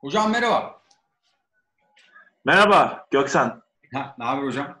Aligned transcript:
Hocam 0.00 0.30
merhaba. 0.32 0.82
Merhaba 2.44 3.06
Göksan. 3.10 3.62
Ha, 3.94 4.14
ne 4.18 4.24
haber 4.24 4.42
hocam? 4.42 4.78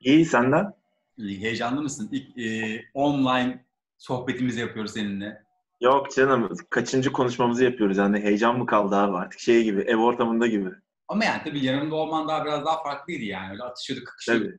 İyi 0.00 0.24
senden? 0.24 0.74
İyi, 1.16 1.40
heyecanlı 1.40 1.82
mısın? 1.82 2.08
İlk 2.12 2.38
e, 2.38 2.80
online 2.94 3.64
sohbetimizi 3.98 4.60
yapıyoruz 4.60 4.92
seninle. 4.92 5.44
Yok 5.80 6.14
canım 6.14 6.56
kaçıncı 6.70 7.12
konuşmamızı 7.12 7.64
yapıyoruz 7.64 7.96
yani 7.96 8.20
heyecan 8.20 8.58
mı 8.58 8.66
kaldı 8.66 8.96
abi 8.96 9.16
artık 9.16 9.40
şey 9.40 9.64
gibi 9.64 9.80
ev 9.80 9.96
ortamında 9.96 10.46
gibi. 10.46 10.70
Ama 11.08 11.24
yani 11.24 11.42
tabii 11.44 11.64
yanımda 11.64 11.94
olman 11.94 12.28
daha 12.28 12.44
biraz 12.44 12.64
daha 12.64 12.82
farklıydı 12.82 13.24
yani. 13.24 13.52
Öyle 13.52 13.62
atışıyorduk, 13.62 14.06
kakışıyorduk. 14.08 14.46
Tabii. 14.48 14.58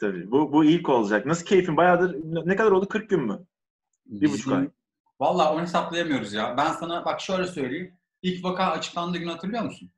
Tabii. 0.00 0.30
Bu, 0.30 0.52
bu 0.52 0.64
ilk 0.64 0.88
olacak. 0.88 1.26
Nasıl 1.26 1.46
keyfin? 1.46 1.76
Bayağıdır 1.76 2.16
ne 2.46 2.56
kadar 2.56 2.70
oldu? 2.70 2.88
40 2.88 3.10
gün 3.10 3.20
mü? 3.20 3.46
Bir 4.06 4.32
buçuk 4.32 4.52
ay. 4.52 4.68
Valla 5.20 5.52
onu 5.52 5.60
hesaplayamıyoruz 5.60 6.32
ya. 6.32 6.56
Ben 6.56 6.72
sana 6.72 7.04
bak 7.04 7.20
şöyle 7.20 7.46
söyleyeyim. 7.46 7.94
İlk 8.26 8.44
vaka 8.44 8.70
açıklandığı 8.70 9.18
gün 9.18 9.28
hatırlıyor 9.28 9.62
musun? 9.62 9.90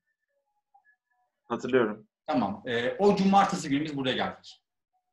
Hatırlıyorum. 1.44 2.06
Tamam. 2.26 2.62
E, 2.66 2.96
o 2.98 3.16
cumartesi 3.16 3.68
günü 3.68 3.84
biz 3.84 3.96
buraya 3.96 4.16
geldik. 4.16 4.62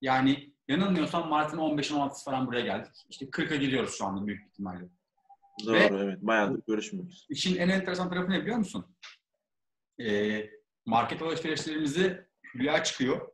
Yani 0.02 0.54
yanılmıyorsam 0.68 1.30
Mart'ın 1.30 1.58
15-16'sı 1.58 2.26
falan 2.26 2.48
buraya 2.48 2.62
geldik. 2.62 2.92
İşte 3.10 3.26
40'a 3.26 3.56
gidiyoruz 3.56 3.98
şu 3.98 4.06
anda 4.06 4.28
büyük 4.28 4.48
ihtimalle. 4.48 4.90
Doğru 5.66 5.74
Ve- 5.74 5.90
evet. 6.04 6.22
Bayağıdır 6.22 6.62
görüşmüyoruz. 6.68 7.26
İşin 7.30 7.58
en 7.58 7.70
enteresan 7.70 8.10
tarafı 8.10 8.30
ne 8.32 8.42
biliyor 8.42 8.58
musun? 8.58 8.96
E, 10.00 10.42
market 10.86 11.22
alışverişlerimizi 11.22 12.28
Hülya 12.54 12.84
çıkıyor. 12.84 13.28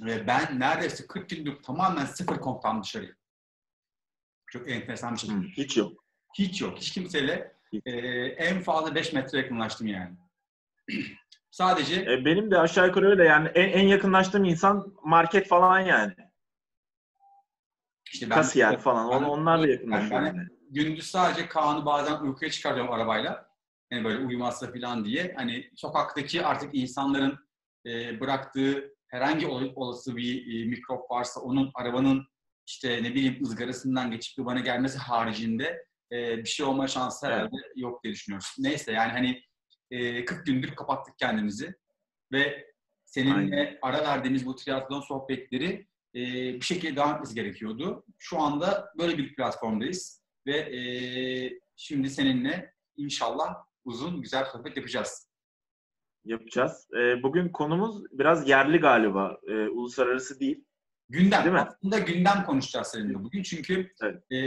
Ve 0.00 0.26
ben 0.26 0.60
neredeyse 0.60 1.06
40 1.06 1.30
gündür 1.30 1.62
tamamen 1.62 2.04
sıfır 2.04 2.36
komptan 2.36 2.82
dışarıyım. 2.82 3.16
Çok 4.46 4.70
enteresan 4.70 5.14
bir 5.14 5.18
şey. 5.18 5.30
Hiç 5.64 5.76
yok. 5.76 6.04
Hiç 6.38 6.60
yok. 6.60 6.78
Hiç 6.78 6.92
kimseyle 6.92 7.53
e, 7.86 7.90
en 8.26 8.60
fazla 8.60 8.94
5 8.94 9.12
metre 9.12 9.38
yakınlaştım 9.38 9.86
yani. 9.86 10.16
Sadece 11.50 11.94
E, 12.02 12.24
benim 12.24 12.50
de 12.50 12.58
aşağı 12.58 12.86
yukarı 12.86 13.10
öyle 13.10 13.24
yani 13.24 13.48
en, 13.48 13.68
en 13.68 13.86
yakınlaştığım 13.88 14.44
insan 14.44 14.94
market 15.04 15.48
falan 15.48 15.80
yani. 15.80 16.14
işte 18.12 18.28
Kasiyer 18.28 18.80
falan. 18.80 19.10
ben- 19.10 19.16
On, 19.26 19.38
onlarla 19.38 19.68
yakınlaşıyor 19.68 20.20
ben- 20.22 20.26
yani. 20.26 20.48
gündüz 20.70 21.06
sadece 21.06 21.48
Kaan'ı 21.48 21.86
bazen 21.86 22.20
uykuya 22.20 22.50
çıkarıyorum 22.50 22.92
arabayla. 22.92 23.46
Yani 23.90 24.04
böyle 24.04 24.18
uyumazsa 24.26 24.72
falan 24.72 25.04
diye. 25.04 25.34
Hani 25.36 25.70
sokaktaki 25.76 26.46
artık 26.46 26.74
insanların 26.74 27.38
e, 27.86 28.20
bıraktığı 28.20 28.94
herhangi 29.08 29.46
ol- 29.46 29.72
olası 29.74 30.16
bir 30.16 30.62
e, 30.62 30.64
mikrop 30.66 31.10
varsa 31.10 31.40
onun 31.40 31.70
arabanın 31.74 32.26
işte 32.66 33.02
ne 33.02 33.14
bileyim 33.14 33.42
ızgarasından 33.44 34.10
geçip 34.10 34.38
de 34.38 34.44
bana 34.44 34.60
gelmesi 34.60 34.98
haricinde 34.98 35.86
e, 36.12 36.38
bir 36.38 36.48
şey 36.48 36.66
olma 36.66 36.88
şansı 36.88 37.26
Evet. 37.26 37.36
herhalde 37.36 37.56
yok 37.76 38.04
diye 38.04 38.14
düşünüyoruz. 38.14 38.54
Neyse 38.58 38.92
yani 38.92 39.12
hani 39.12 39.42
e, 39.90 40.24
40 40.24 40.46
gündür 40.46 40.74
kapattık 40.74 41.18
kendimizi 41.18 41.74
ve 42.32 42.66
seninle 43.04 43.78
ara 43.82 44.02
verdiğimiz 44.02 44.46
bu 44.46 44.56
triatlon 44.56 45.00
sohbetleri 45.00 45.86
e, 46.14 46.20
bir 46.54 46.64
şekilde 46.64 46.96
devam 46.96 47.14
etmesi 47.14 47.34
gerekiyordu. 47.34 48.04
Şu 48.18 48.40
anda 48.40 48.92
böyle 48.98 49.18
bir 49.18 49.34
platformdayız 49.34 50.22
ve 50.46 50.56
e, 50.56 50.80
şimdi 51.76 52.10
seninle 52.10 52.74
inşallah 52.96 53.54
uzun 53.84 54.22
güzel 54.22 54.44
sohbet 54.44 54.76
yapacağız. 54.76 55.30
Yapacağız. 56.24 56.88
E, 56.94 57.22
bugün 57.22 57.48
konumuz 57.48 58.02
biraz 58.12 58.48
yerli 58.48 58.78
galiba. 58.78 59.38
E, 59.48 59.52
uluslararası 59.52 60.40
değil. 60.40 60.64
Gündem. 61.08 61.44
Değil 61.44 61.54
mi? 61.54 61.60
Aslında 61.60 61.98
gündem 61.98 62.44
konuşacağız 62.46 62.86
seninle 62.86 63.14
bugün. 63.14 63.42
Çünkü 63.42 63.92
Evet. 64.02 64.32
e, 64.32 64.38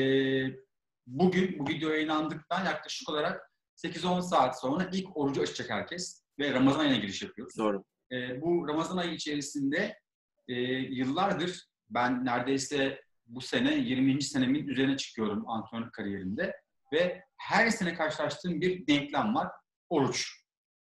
bugün 1.08 1.60
bu 1.60 1.70
video 1.70 1.90
yayınlandıktan 1.90 2.66
yaklaşık 2.66 3.10
olarak 3.10 3.52
8-10 3.76 4.22
saat 4.22 4.60
sonra 4.60 4.90
ilk 4.94 5.18
orucu 5.18 5.42
açacak 5.42 5.70
herkes 5.70 6.24
ve 6.40 6.54
Ramazan 6.54 6.80
ayına 6.80 6.96
giriş 6.96 7.22
yapıyoruz. 7.22 7.58
Doğru. 7.58 7.84
E, 8.12 8.42
bu 8.42 8.68
Ramazan 8.68 8.98
ayı 8.98 9.14
içerisinde 9.14 10.00
e, 10.48 10.54
yıllardır 10.72 11.68
ben 11.90 12.26
neredeyse 12.26 13.02
bu 13.26 13.42
sene 13.42 13.76
20. 13.76 14.22
senemin 14.22 14.68
üzerine 14.68 14.98
çıkıyorum 14.98 15.50
antrenörlük 15.50 15.94
kariyerimde 15.94 16.56
ve 16.94 17.24
her 17.38 17.70
sene 17.70 17.94
karşılaştığım 17.94 18.62
bir 18.62 18.88
denklem 18.88 19.36
var. 19.36 19.48
Oruç. 19.90 20.44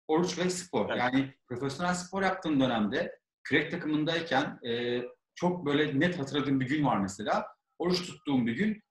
Oruç 0.08 0.38
ve 0.38 0.50
spor. 0.50 0.90
Evet. 0.90 0.98
Yani 0.98 1.34
profesyonel 1.48 1.94
spor 1.94 2.22
yaptığım 2.22 2.60
dönemde 2.60 3.18
kürek 3.44 3.70
takımındayken 3.70 4.58
e, 4.68 5.02
çok 5.34 5.66
böyle 5.66 6.00
net 6.00 6.18
hatırladığım 6.18 6.60
bir 6.60 6.68
gün 6.68 6.84
var 6.84 6.98
mesela. 6.98 7.46
Oruç 7.78 8.06
tuttuğum 8.06 8.46
bir 8.46 8.56
gün 8.56 8.83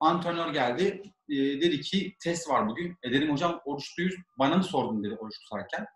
antrenör 0.00 0.52
geldi. 0.52 1.02
E, 1.28 1.34
dedi 1.36 1.80
ki 1.80 2.16
test 2.22 2.48
var 2.48 2.68
bugün. 2.68 2.96
E 3.02 3.12
dedim 3.12 3.32
hocam 3.32 3.60
oruçluyuz. 3.64 4.14
Bana 4.38 4.56
mı 4.56 4.64
sordun 4.64 5.04
dedi 5.04 5.14
oruç 5.14 5.38
tutarken. 5.40 5.86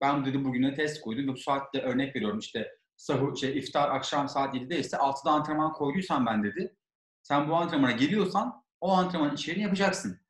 Ben 0.00 0.24
dedi 0.24 0.44
bugüne 0.44 0.74
test 0.74 1.00
koydum 1.00 1.28
ve 1.28 1.32
bu 1.32 1.36
saatte 1.36 1.82
örnek 1.82 2.16
veriyorum 2.16 2.38
işte 2.38 2.70
sahur, 2.96 3.36
şey, 3.36 3.58
iftar 3.58 3.90
akşam 3.90 4.28
saat 4.28 4.54
7'de 4.54 4.78
ise 4.78 4.96
6'da 4.96 5.30
antrenman 5.30 5.72
koyduysan 5.72 6.26
ben 6.26 6.44
dedi. 6.44 6.76
Sen 7.22 7.48
bu 7.48 7.56
antrenmana 7.56 7.92
geliyorsan 7.92 8.64
o 8.80 8.92
antrenmanın 8.92 9.34
içeriğini 9.34 9.62
yapacaksın. 9.62 10.20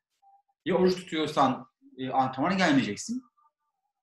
Ya 0.64 0.74
oruç 0.74 0.96
tutuyorsan 0.96 1.66
e, 1.98 2.10
antrenmana 2.10 2.54
gelmeyeceksin. 2.54 3.22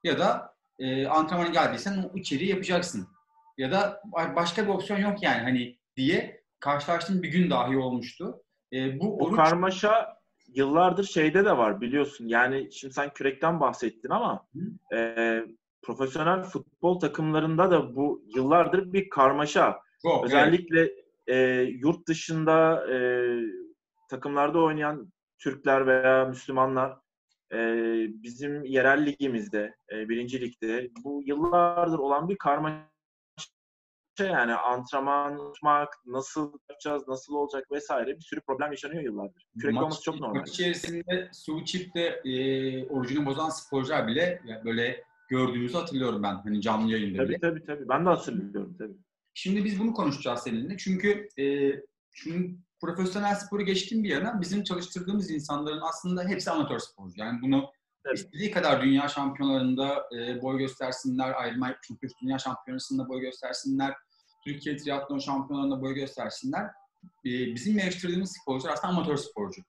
Ya 0.04 0.20
da 0.20 0.56
e, 0.80 1.08
antrenmana 1.08 1.50
geldiysen 1.50 2.10
o 2.14 2.18
içeriği 2.18 2.50
yapacaksın. 2.50 3.08
Ya 3.58 3.72
da 3.72 4.02
ba- 4.12 4.36
başka 4.36 4.64
bir 4.64 4.70
opsiyon 4.70 5.00
yok 5.00 5.24
yani 5.24 5.42
hani 5.42 5.80
diye 5.98 6.44
karşılaştığım 6.60 7.24
bir 7.24 7.32
gün 7.32 7.50
dahi 7.50 7.78
olmuştu. 7.78 8.44
E, 8.74 9.00
bu 9.00 9.18
O 9.18 9.26
oruç 9.26 9.36
karmaşa 9.36 10.18
yıllardır 10.48 11.04
şeyde 11.04 11.46
de 11.46 11.58
var 11.58 11.82
biliyorsun. 11.82 12.28
Yani 12.28 12.72
şimdi 12.72 12.94
sen 12.94 13.14
kürekten 13.14 13.60
bahsettin 13.60 14.10
ama 14.10 14.48
e, 14.94 15.16
profesyonel 15.82 16.44
futbol 16.44 17.00
takımlarında 17.00 17.72
da 17.72 17.96
bu 17.96 18.24
yıllardır 18.36 18.94
bir 18.94 19.10
karmaşa. 19.10 19.80
çok, 20.02 20.12
evet. 20.14 20.24
Özellikle 20.26 20.92
e, 21.28 21.62
yurt 21.62 22.08
dışında 22.08 22.88
e, 22.94 22.98
takımlarda 24.10 24.60
oynayan 24.60 25.12
Türkler 25.40 25.88
veya 25.88 26.26
Müslümanlar 26.26 26.98
e, 27.54 27.58
bizim 28.24 28.64
yerel 28.64 29.06
ligimizde, 29.06 29.76
e, 29.92 30.10
birinci 30.10 30.42
ligde 30.42 30.90
bu 31.04 31.22
yıllardır 31.26 32.00
olan 32.00 32.30
bir 32.30 32.38
karmaşa 32.38 32.91
yani 34.20 34.54
antrenman 34.54 35.38
tutmak, 35.54 35.90
nasıl 36.06 36.54
yapacağız, 36.70 37.08
nasıl 37.08 37.34
olacak 37.34 37.72
vesaire 37.72 38.16
bir 38.16 38.22
sürü 38.22 38.42
problem 38.42 38.72
yaşanıyor 38.72 39.04
yıllardır. 39.04 39.46
Kürekli 39.60 39.76
Maç- 39.76 39.84
olması 39.84 40.04
çok 40.04 40.20
normal. 40.20 40.40
Maç 40.40 40.50
içerisinde 40.50 41.30
su 41.34 41.60
içip 41.60 41.96
de 41.96 42.22
e, 42.26 42.86
orucunu 42.88 43.26
bozan 43.26 43.50
sporcular 43.50 44.08
bile 44.08 44.42
ya 44.46 44.66
böyle 44.66 45.04
gördüğümüzü 45.30 45.78
hatırlıyorum 45.78 46.24
ben 46.24 46.36
hani 46.36 46.62
canlı 46.62 46.92
yayında 46.92 47.30
bile. 47.30 47.40
Tabii 47.40 47.60
tabii 47.60 47.66
tabii. 47.66 47.90
Ben 47.90 48.06
de 48.06 48.10
hatırlıyorum 48.10 48.76
tabii. 48.80 48.98
Şimdi 49.34 49.66
biz 49.66 49.80
bunu 49.80 49.94
konuşacağız 49.94 50.40
seninle. 50.40 50.78
Çünkü 50.78 51.28
e, 51.40 51.72
şunu 52.12 52.46
profesyonel 52.82 53.36
sporu 53.36 53.64
geçtiğim 53.64 54.04
bir 54.04 54.10
yana 54.10 54.42
bizim 54.42 54.64
çalıştırdığımız 54.64 55.32
insanların 55.32 55.82
aslında 55.82 56.24
hepsi 56.24 56.52
amatör 56.52 56.80
sporcu. 56.80 57.14
Yani 57.18 57.42
bunu 57.42 57.72
Evet. 58.06 58.18
istediği 58.18 58.52
kadar 58.52 58.82
dünya 58.82 59.08
şampiyonlarında 59.08 60.10
e, 60.18 60.42
boy 60.42 60.58
göstersinler, 60.58 61.34
ayrılma 61.42 61.76
çünkü 61.82 62.08
dünya 62.22 62.40
şampiyonasında 62.40 63.10
boy 63.10 63.22
göstersinler, 63.22 63.94
Türkiye 64.46 64.78
triatlon 64.78 65.20
şampiyonlarında 65.20 65.82
boy 65.82 65.94
göstersinler. 65.94 66.64
E, 67.26 67.30
bizim 67.56 67.78
yarıştırdığımız 67.78 68.38
sporcular 68.42 68.74
aslında 68.74 68.94
amatör 68.94 69.18
sporcu. 69.18 69.62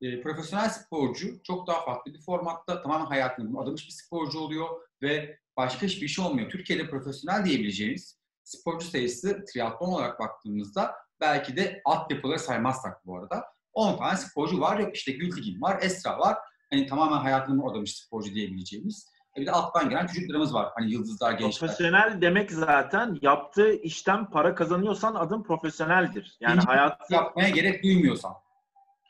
E, 0.00 0.20
profesyonel 0.20 0.68
sporcu 0.68 1.42
çok 1.42 1.66
daha 1.66 1.84
farklı 1.84 2.14
bir 2.14 2.20
formatta 2.20 2.82
tamamen 2.82 3.06
hayatını 3.06 3.60
adamış 3.60 3.86
bir 3.86 3.92
sporcu 3.92 4.38
oluyor 4.38 4.68
ve 5.02 5.38
başka 5.56 5.86
hiçbir 5.86 6.08
şey 6.08 6.24
olmuyor. 6.24 6.50
Türkiye'de 6.50 6.90
profesyonel 6.90 7.44
diyebileceğimiz 7.44 8.18
sporcu 8.44 8.86
sayısı 8.86 9.44
triatlon 9.52 9.88
olarak 9.88 10.20
baktığımızda 10.20 10.94
belki 11.20 11.56
de 11.56 11.80
altyapıları 11.84 12.38
saymazsak 12.38 13.06
bu 13.06 13.18
arada 13.18 13.44
10 13.72 13.98
tane 13.98 14.16
sporcu 14.16 14.60
var. 14.60 14.78
Yok 14.78 14.96
işte 14.96 15.12
Gültekin 15.12 15.60
var, 15.60 15.78
Esra 15.82 16.18
var. 16.18 16.36
Hani 16.70 16.86
tamamen 16.86 17.16
hayatını 17.18 17.70
adamış 17.70 17.96
sporcu 17.96 18.34
diyebileceğimiz. 18.34 19.08
E 19.36 19.40
bir 19.40 19.46
de 19.46 19.50
alttan 19.52 19.88
gelen 19.90 20.06
çocuklarımız 20.06 20.54
var. 20.54 20.72
Hani 20.78 20.92
yıldızlar, 20.92 21.32
gençler. 21.32 21.60
Profesyonel 21.68 22.18
demek 22.20 22.52
zaten 22.52 23.18
yaptığı 23.22 23.72
işten 23.72 24.30
para 24.30 24.54
kazanıyorsan 24.54 25.14
adın 25.14 25.42
profesyoneldir. 25.42 26.36
Yani 26.40 26.52
İkinci- 26.52 26.66
hayat 26.66 27.10
Yapmaya 27.10 27.48
gerek 27.48 27.84
duymuyorsan. 27.84 28.34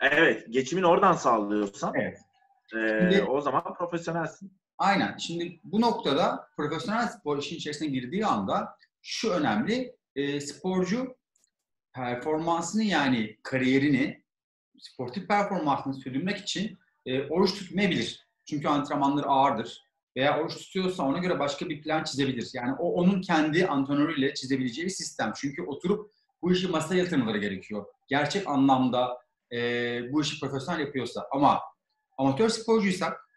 evet 0.00 0.46
geçimini 0.50 0.86
oradan 0.86 1.12
sağlıyorsan 1.12 1.92
Evet. 1.94 2.18
e, 2.76 2.98
Şimdi- 3.12 3.22
o 3.22 3.40
zaman 3.40 3.74
profesyonelsin. 3.74 4.52
Aynen. 4.78 5.16
Şimdi 5.16 5.60
bu 5.64 5.80
noktada 5.80 6.48
profesyonel 6.56 7.08
spor 7.08 7.38
işin 7.38 7.56
içerisine 7.56 7.88
girdiği 7.88 8.26
anda 8.26 8.76
şu 9.02 9.30
önemli. 9.30 9.96
E, 10.16 10.40
sporcu 10.40 11.16
performansını 11.94 12.82
yani 12.82 13.36
kariyerini 13.42 14.24
sportif 14.78 15.28
performansını 15.28 15.94
sürdürmek 15.94 16.36
için 16.38 16.78
e, 17.06 17.28
oruç 17.28 17.54
tutmayabilir. 17.54 18.26
Çünkü 18.44 18.68
antrenmanları 18.68 19.26
ağırdır. 19.26 19.86
Veya 20.16 20.40
oruç 20.40 20.56
tutuyorsa 20.56 21.02
ona 21.02 21.18
göre 21.18 21.38
başka 21.38 21.68
bir 21.68 21.82
plan 21.82 22.04
çizebilir. 22.04 22.50
Yani 22.54 22.74
o 22.78 22.92
onun 22.92 23.20
kendi 23.20 23.66
antrenörüyle 23.66 24.34
çizebileceği 24.34 24.86
bir 24.86 24.92
sistem. 24.92 25.32
Çünkü 25.36 25.62
oturup 25.62 26.12
bu 26.42 26.52
işi 26.52 26.68
masaya 26.68 27.02
yatırmaları 27.02 27.38
gerekiyor. 27.38 27.86
Gerçek 28.08 28.48
anlamda 28.48 29.18
e, 29.52 29.58
bu 30.12 30.22
işi 30.22 30.40
profesyonel 30.40 30.80
yapıyorsa 30.80 31.26
ama 31.32 31.60
amatör 32.18 32.48
sporcuysak 32.48 33.28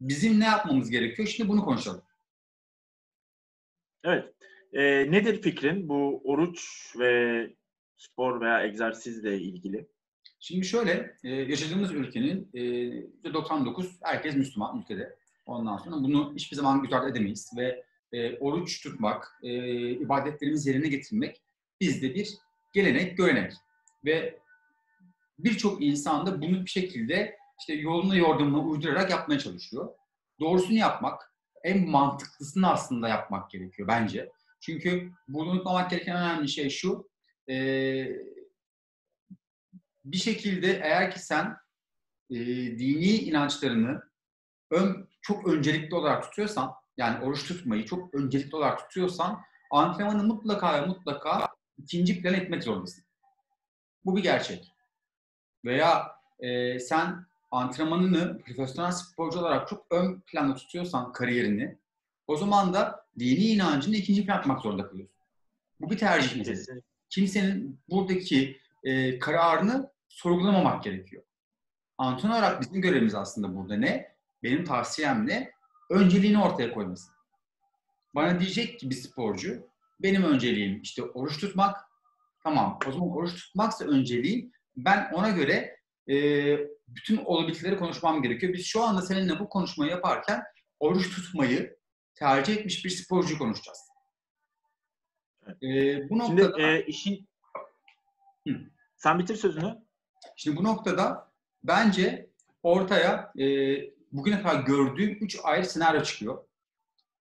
bizim 0.00 0.40
ne 0.40 0.44
yapmamız 0.44 0.90
gerekiyor? 0.90 1.28
Şimdi 1.28 1.48
bunu 1.48 1.64
konuşalım. 1.64 2.02
Evet. 4.04 4.34
E, 4.72 4.82
nedir 5.10 5.42
fikrin 5.42 5.88
bu 5.88 6.22
oruç 6.24 6.92
ve 6.98 7.46
spor 7.96 8.40
veya 8.40 8.62
egzersizle 8.62 9.40
ilgili? 9.40 9.88
Şimdi 10.44 10.66
şöyle, 10.66 11.16
e, 11.24 11.28
yaşadığımız 11.30 11.92
ülkenin 11.92 12.50
e, 13.24 13.34
99 13.34 13.96
herkes 14.02 14.36
Müslüman 14.36 14.80
ülkede. 14.80 15.16
Ondan 15.46 15.76
sonra 15.76 15.96
bunu 15.96 16.32
hiçbir 16.36 16.56
zaman 16.56 16.88
ardı 16.92 17.10
edemeyiz 17.10 17.50
ve 17.56 17.84
e, 18.12 18.38
oruç 18.38 18.82
tutmak, 18.82 19.38
e, 19.42 19.90
ibadetlerimizi 19.90 20.70
yerine 20.70 20.88
getirmek 20.88 21.42
bizde 21.80 22.14
bir 22.14 22.34
gelenek, 22.72 23.16
görenek. 23.16 23.52
Ve 24.04 24.38
birçok 25.38 25.82
insan 25.82 26.26
da 26.26 26.42
bunu 26.42 26.64
bir 26.64 26.70
şekilde 26.70 27.36
işte 27.60 27.74
yoluna 27.74 28.16
yordamına 28.16 28.58
uydurarak 28.58 29.10
yapmaya 29.10 29.38
çalışıyor. 29.38 29.88
Doğrusunu 30.40 30.76
yapmak, 30.76 31.32
en 31.64 31.90
mantıklısını 31.90 32.70
aslında 32.70 33.08
yapmak 33.08 33.50
gerekiyor 33.50 33.88
bence. 33.88 34.30
Çünkü 34.60 35.10
bunu 35.28 35.50
unutmamak 35.50 35.90
gereken 35.90 36.16
önemli 36.16 36.48
şey 36.48 36.70
şu, 36.70 37.08
e, 37.48 37.54
bir 40.04 40.16
şekilde 40.16 40.80
eğer 40.82 41.10
ki 41.10 41.18
sen 41.18 41.56
e, 42.30 42.36
dini 42.78 43.16
inançlarını 43.16 44.02
ön, 44.70 45.08
çok 45.22 45.48
öncelikli 45.48 45.94
olarak 45.94 46.22
tutuyorsan, 46.22 46.72
yani 46.96 47.24
oruç 47.24 47.48
tutmayı 47.48 47.84
çok 47.84 48.14
öncelikli 48.14 48.56
olarak 48.56 48.78
tutuyorsan, 48.78 49.42
antrenmanı 49.70 50.24
mutlaka 50.24 50.82
ve 50.82 50.86
mutlaka 50.86 51.48
ikinci 51.78 52.22
plan 52.22 52.34
etmek 52.34 52.64
zorundasın. 52.64 53.04
Bu 54.04 54.16
bir 54.16 54.22
gerçek. 54.22 54.72
Veya 55.64 56.12
e, 56.40 56.78
sen 56.78 57.26
antrenmanını 57.50 58.38
profesyonel 58.38 58.92
sporcu 58.92 59.38
olarak 59.38 59.68
çok 59.68 59.86
ön 59.90 60.20
planda 60.20 60.54
tutuyorsan 60.54 61.12
kariyerini, 61.12 61.78
o 62.26 62.36
zaman 62.36 62.74
da 62.74 63.06
dini 63.18 63.44
inancını 63.44 63.96
ikinci 63.96 64.26
plan 64.26 64.38
atmak 64.38 64.60
zorunda 64.60 64.88
kalıyorsun. 64.88 65.16
Bu 65.80 65.90
bir 65.90 65.98
tercih 65.98 66.36
meselesi. 66.36 66.82
Kimsenin 67.10 67.80
buradaki 67.88 68.61
e, 68.84 69.18
kararını 69.18 69.92
sorgulamamak 70.08 70.84
gerekiyor. 70.84 71.22
Antrenör 71.98 72.32
olarak 72.32 72.60
bizim 72.60 72.82
görevimiz 72.82 73.14
aslında 73.14 73.56
burada 73.56 73.76
ne? 73.76 74.16
Benim 74.42 74.64
tavsiyem 74.64 75.26
ne? 75.26 75.50
Önceliğini 75.90 76.42
ortaya 76.42 76.74
koyması. 76.74 77.12
Bana 78.14 78.40
diyecek 78.40 78.80
ki 78.80 78.90
bir 78.90 78.94
sporcu, 78.94 79.66
benim 80.00 80.24
önceliğim 80.24 80.82
işte 80.82 81.02
oruç 81.02 81.38
tutmak. 81.38 81.80
Tamam, 82.42 82.78
o 82.86 82.92
zaman 82.92 83.10
oruç 83.10 83.34
tutmaksa 83.34 83.84
önceliğim. 83.84 84.52
Ben 84.76 85.12
ona 85.12 85.30
göre 85.30 85.76
e, 86.10 86.16
bütün 86.88 87.16
olabilirleri 87.16 87.78
konuşmam 87.78 88.22
gerekiyor. 88.22 88.52
Biz 88.52 88.66
şu 88.66 88.82
anda 88.82 89.02
seninle 89.02 89.38
bu 89.38 89.48
konuşmayı 89.48 89.90
yaparken 89.90 90.42
oruç 90.80 91.14
tutmayı 91.14 91.76
tercih 92.14 92.56
etmiş 92.56 92.84
bir 92.84 92.90
sporcu 92.90 93.38
konuşacağız. 93.38 93.78
E, 95.62 96.10
bu 96.10 96.18
noktada... 96.18 96.52
Şimdi 96.52 96.62
e, 96.62 96.84
işin... 96.86 97.28
Hı. 98.48 98.54
Sen 98.96 99.18
bitir 99.18 99.36
sözünü. 99.36 99.78
Şimdi 100.36 100.56
bu 100.56 100.64
noktada 100.64 101.32
bence 101.64 102.30
ortaya 102.62 103.32
e, 103.38 103.44
bugüne 104.12 104.42
kadar 104.42 104.60
gördüğüm 104.60 105.18
üç 105.20 105.38
ayrı 105.42 105.64
senaryo 105.64 106.02
çıkıyor. 106.02 106.44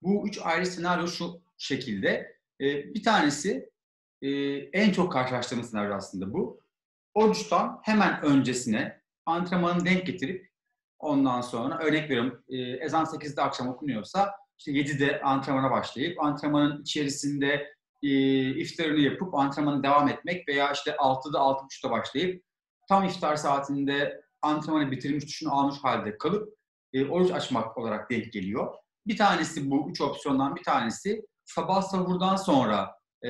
Bu 0.01 0.27
üç 0.27 0.39
ayrı 0.43 0.65
senaryo 0.65 1.07
şu 1.07 1.41
şekilde. 1.57 2.37
E, 2.61 2.93
bir 2.93 3.03
tanesi 3.03 3.69
e, 4.21 4.29
en 4.55 4.91
çok 4.91 5.11
karşılaştığımız 5.11 5.69
senaryo 5.69 5.95
aslında 5.95 6.33
bu. 6.33 6.61
Oruçtan 7.13 7.79
hemen 7.83 8.21
öncesine 8.23 9.01
antrenmanı 9.25 9.85
denk 9.85 10.05
getirip 10.05 10.51
ondan 10.99 11.41
sonra 11.41 11.79
örnek 11.79 12.09
veriyorum 12.09 12.43
e, 12.49 12.57
ezan 12.57 13.05
8'de 13.05 13.41
akşam 13.41 13.69
okunuyorsa 13.69 14.35
işte 14.57 14.71
7'de 14.71 15.21
antrenmana 15.21 15.71
başlayıp 15.71 16.23
antrenmanın 16.23 16.81
içerisinde 16.81 17.73
e, 18.03 18.09
iftarını 18.49 18.99
yapıp 18.99 19.35
antrenmanı 19.35 19.83
devam 19.83 20.07
etmek 20.07 20.47
veya 20.47 20.71
işte 20.71 20.91
6'da 20.91 21.37
6.30'da 21.37 21.91
başlayıp 21.91 22.43
tam 22.89 23.05
iftar 23.05 23.35
saatinde 23.35 24.21
antrenmanı 24.41 24.91
bitirmiş, 24.91 25.25
düşünü 25.25 25.49
almış 25.49 25.75
halde 25.83 26.17
kalıp 26.17 26.49
e, 26.93 27.05
oruç 27.05 27.31
açmak 27.31 27.77
olarak 27.77 28.11
denk 28.11 28.33
geliyor. 28.33 28.73
Bir 29.07 29.17
tanesi 29.17 29.71
bu 29.71 29.89
üç 29.89 30.01
opsiyondan 30.01 30.55
bir 30.55 30.63
tanesi 30.63 31.21
sabah 31.45 31.81
sahurdan 31.81 32.35
sonra 32.35 32.95
e, 33.21 33.29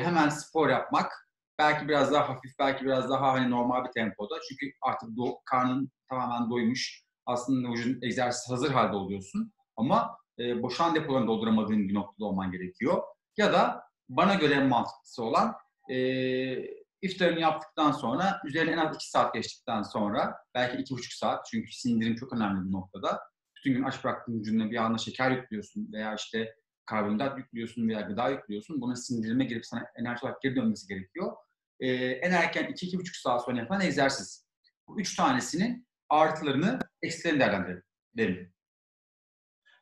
hemen 0.00 0.28
spor 0.28 0.68
yapmak. 0.68 1.28
Belki 1.58 1.88
biraz 1.88 2.12
daha 2.12 2.28
hafif, 2.28 2.52
belki 2.58 2.84
biraz 2.84 3.10
daha 3.10 3.32
hani 3.32 3.50
normal 3.50 3.84
bir 3.84 3.92
tempoda. 3.92 4.34
Çünkü 4.48 4.72
artık 4.82 5.16
do, 5.16 5.38
karnın 5.44 5.90
tamamen 6.10 6.50
doymuş. 6.50 7.02
Aslında 7.26 7.68
vücudun 7.68 8.02
egzersiz 8.02 8.50
hazır 8.50 8.70
halde 8.70 8.96
oluyorsun. 8.96 9.52
Ama 9.76 10.18
e, 10.38 10.62
boşan 10.62 10.94
depolarını 10.94 11.26
dolduramadığın 11.26 11.88
bir 11.88 11.94
noktada 11.94 12.24
olman 12.24 12.52
gerekiyor. 12.52 13.02
Ya 13.36 13.52
da 13.52 13.87
bana 14.08 14.34
göre 14.34 14.60
mantıklısı 14.60 15.22
olan 15.22 15.54
e, 15.90 15.98
iftarını 17.02 17.40
yaptıktan 17.40 17.92
sonra 17.92 18.40
üzerine 18.44 18.70
en 18.70 18.78
az 18.78 18.96
2 18.96 19.10
saat 19.10 19.34
geçtikten 19.34 19.82
sonra 19.82 20.36
belki 20.54 20.94
2,5 20.94 21.18
saat 21.18 21.46
çünkü 21.50 21.72
sindirim 21.72 22.16
çok 22.16 22.32
önemli 22.32 22.68
bir 22.68 22.72
noktada. 22.72 23.20
Bütün 23.56 23.74
gün 23.74 23.82
aç 23.82 24.04
bıraktığın 24.04 24.40
vücuduna 24.40 24.70
bir 24.70 24.76
anda 24.76 24.98
şeker 24.98 25.30
yüklüyorsun 25.30 25.92
veya 25.92 26.14
işte 26.14 26.54
karbonhidrat 26.86 27.38
yüklüyorsun 27.38 27.88
veya 27.88 28.00
gıda 28.00 28.28
yüklüyorsun. 28.28 28.80
Bunun 28.80 28.94
sindirime 28.94 29.44
girip 29.44 29.66
sana 29.66 29.86
enerji 29.96 30.26
olarak 30.26 30.42
geri 30.42 30.56
dönmesi 30.56 30.86
gerekiyor. 30.86 31.36
Ee, 31.80 31.92
en 31.94 32.30
erken 32.32 32.64
2-2,5 32.64 33.20
saat 33.22 33.44
sonra 33.44 33.58
yapılan 33.58 33.80
egzersiz. 33.80 34.48
Bu 34.88 35.00
üç 35.00 35.16
tanesinin 35.16 35.86
artılarını, 36.08 36.78
eksilerini 37.02 37.40
değerlendirelim. 37.40 38.52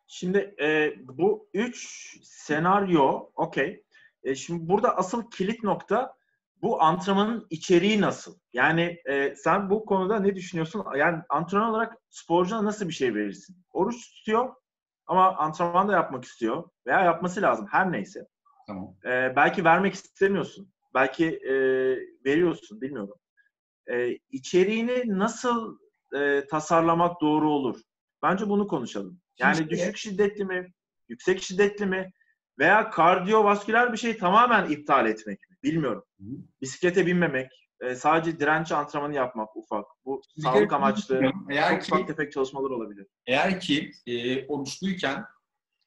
Şimdi 0.07 0.55
e, 0.63 0.95
bu 1.01 1.51
üç 1.55 1.87
senaryo, 2.23 3.31
okey. 3.35 3.86
E, 4.27 4.35
şimdi 4.35 4.69
burada 4.69 4.97
asıl 4.97 5.31
kilit 5.31 5.63
nokta 5.65 6.15
bu 6.63 6.83
antrenmanın 6.83 7.47
içeriği 7.51 8.01
nasıl? 8.01 8.39
Yani 8.53 8.99
e, 9.09 9.35
sen 9.35 9.71
bu 9.71 9.87
konuda 9.87 10.21
ne 10.21 10.35
düşünüyorsun? 10.35 10.85
Yani 10.97 11.23
antrenman 11.29 11.71
olarak 11.71 11.97
sporcuna 12.11 12.65
nasıl 12.65 12.89
bir 12.89 12.93
şey 12.95 13.15
verirsin? 13.15 13.57
Oruç 13.73 14.11
tutuyor 14.15 14.55
ama 15.07 15.37
antrenman 15.37 15.89
da 15.89 15.93
yapmak 15.93 16.25
istiyor 16.25 16.71
veya 16.87 17.01
yapması 17.01 17.43
lazım 17.43 17.67
her 17.71 17.93
neyse. 17.93 18.27
Tamam. 18.67 18.97
E, 19.05 19.37
belki 19.37 19.65
vermek 19.65 19.95
istemiyorsun. 19.95 20.73
Belki 20.95 21.27
e, 21.27 21.55
veriyorsun 22.25 22.81
bilmiyorum. 22.81 23.19
E, 23.87 24.19
içeriğini 24.31 25.19
nasıl 25.19 25.79
e, 26.17 26.47
tasarlamak 26.47 27.21
doğru 27.21 27.51
olur? 27.51 27.81
Bence 28.23 28.49
bunu 28.49 28.67
konuşalım. 28.67 29.21
Yani 29.39 29.57
Şimdi, 29.57 29.71
düşük 29.71 29.97
şiddetli 29.97 30.45
mi? 30.45 30.73
Yüksek 31.09 31.43
şiddetli 31.43 31.87
mi? 31.87 32.13
Veya 32.59 32.91
kardiyovasküler 32.91 33.93
bir 33.93 33.99
şey 33.99 34.19
tamamen 34.19 34.71
iptal 34.71 35.07
etmek 35.07 35.51
mi? 35.51 35.57
Bilmiyorum. 35.63 36.05
Bisiklete 36.61 37.07
binmemek, 37.07 37.71
e, 37.81 37.95
sadece 37.95 38.41
direnç 38.41 38.73
antrenmanı 38.73 39.15
yapmak 39.15 39.57
ufak. 39.57 39.87
Bu 40.05 40.23
sağlık 40.43 40.73
amaçlı 40.73 41.33
eğer 41.51 41.71
çok 41.71 41.83
ki, 41.83 41.95
ufak 41.95 42.09
tefek 42.09 42.33
çalışmalar 42.33 42.71
olabilir. 42.71 43.07
Eğer 43.27 43.61
ki 43.61 43.93
e, 44.07 44.47
oruçluyken 44.47 45.25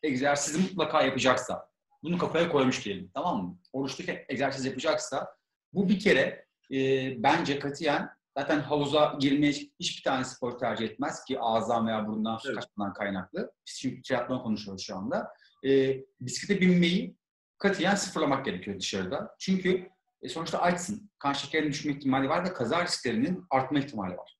egzersizi 0.04 0.62
mutlaka 0.62 1.02
yapacaksa, 1.02 1.70
bunu 2.04 2.18
kafaya 2.18 2.50
koymuş 2.50 2.86
diyelim 2.86 3.12
tamam 3.14 3.44
mı? 3.44 3.58
Oruçluyken 3.74 4.26
egzersiz 4.30 4.66
yapacaksa 4.66 5.36
bu 5.74 5.90
bir 5.90 6.00
kere 6.00 6.46
e, 6.72 6.78
bence 7.24 7.60
katiyen 7.60 8.10
zaten 8.38 8.60
havuza 8.60 9.18
girmeye 9.20 9.52
hiçbir 9.52 10.04
tane 10.04 10.26
spor 10.26 10.58
tercih 10.58 10.86
etmez 10.86 11.24
ki 11.26 11.40
ağızdan 11.40 11.88
veya 11.88 12.08
burundan 12.08 12.40
evet. 12.46 12.56
kaçmadan 12.56 12.94
kaynaklı. 12.94 13.52
Biz 13.68 13.80
çünkü 13.80 14.02
triatlon 14.02 14.44
konuşuyoruz 14.44 14.84
şu 14.84 14.96
anda 14.96 15.32
e, 15.66 15.98
bisiklete 16.22 16.62
binmeyi 16.62 17.16
katiyen 17.58 17.96
sıfırlamak 17.96 18.46
gerekiyor 18.46 18.80
dışarıda. 18.80 19.36
Çünkü 19.40 19.90
e, 20.22 20.30
sonuçta 20.30 20.62
açsın. 20.62 21.12
Kan 21.20 21.34
şekerinin 21.34 21.72
düşme 21.72 21.92
ihtimali 21.92 22.30
var 22.30 22.46
ve 22.46 22.54
kaza 22.54 22.86
risklerinin 22.86 23.46
artma 23.50 23.80
ihtimali 23.80 24.18
var. 24.18 24.38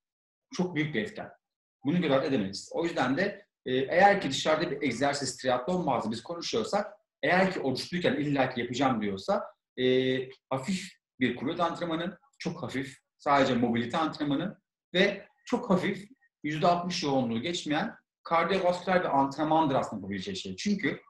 Çok 0.54 0.74
büyük 0.74 0.94
bir 0.94 1.02
etken. 1.02 1.30
Bunu 1.84 2.14
ardı 2.14 2.26
edemeyiz. 2.26 2.70
O 2.72 2.84
yüzden 2.84 3.16
de 3.16 3.46
e, 3.66 3.74
eğer 3.74 4.20
ki 4.20 4.30
dışarıda 4.30 4.70
bir 4.70 4.82
egzersiz, 4.82 5.36
triatlon 5.36 5.86
bazı 5.86 6.10
biz 6.10 6.22
konuşuyorsak 6.22 6.92
eğer 7.22 7.52
ki 7.52 7.60
oruçluyken 7.60 8.14
illaki 8.14 8.60
yapacağım 8.60 9.02
diyorsa 9.02 9.44
e, 9.76 9.84
hafif 10.50 10.92
bir 11.20 11.36
kuvvet 11.36 11.60
antrenmanı, 11.60 12.18
çok 12.38 12.62
hafif, 12.62 12.98
sadece 13.18 13.54
mobilite 13.54 13.98
antrenmanı 13.98 14.58
ve 14.94 15.26
çok 15.44 15.70
hafif 15.70 16.08
%60 16.44 17.06
yoğunluğu 17.06 17.42
geçmeyen 17.42 17.94
kardiyovasküler 18.22 19.00
bir 19.00 19.18
antrenmandır 19.18 19.74
aslında 19.74 20.00
yapabileceği 20.00 20.36
şey. 20.36 20.56
Çünkü 20.56 21.00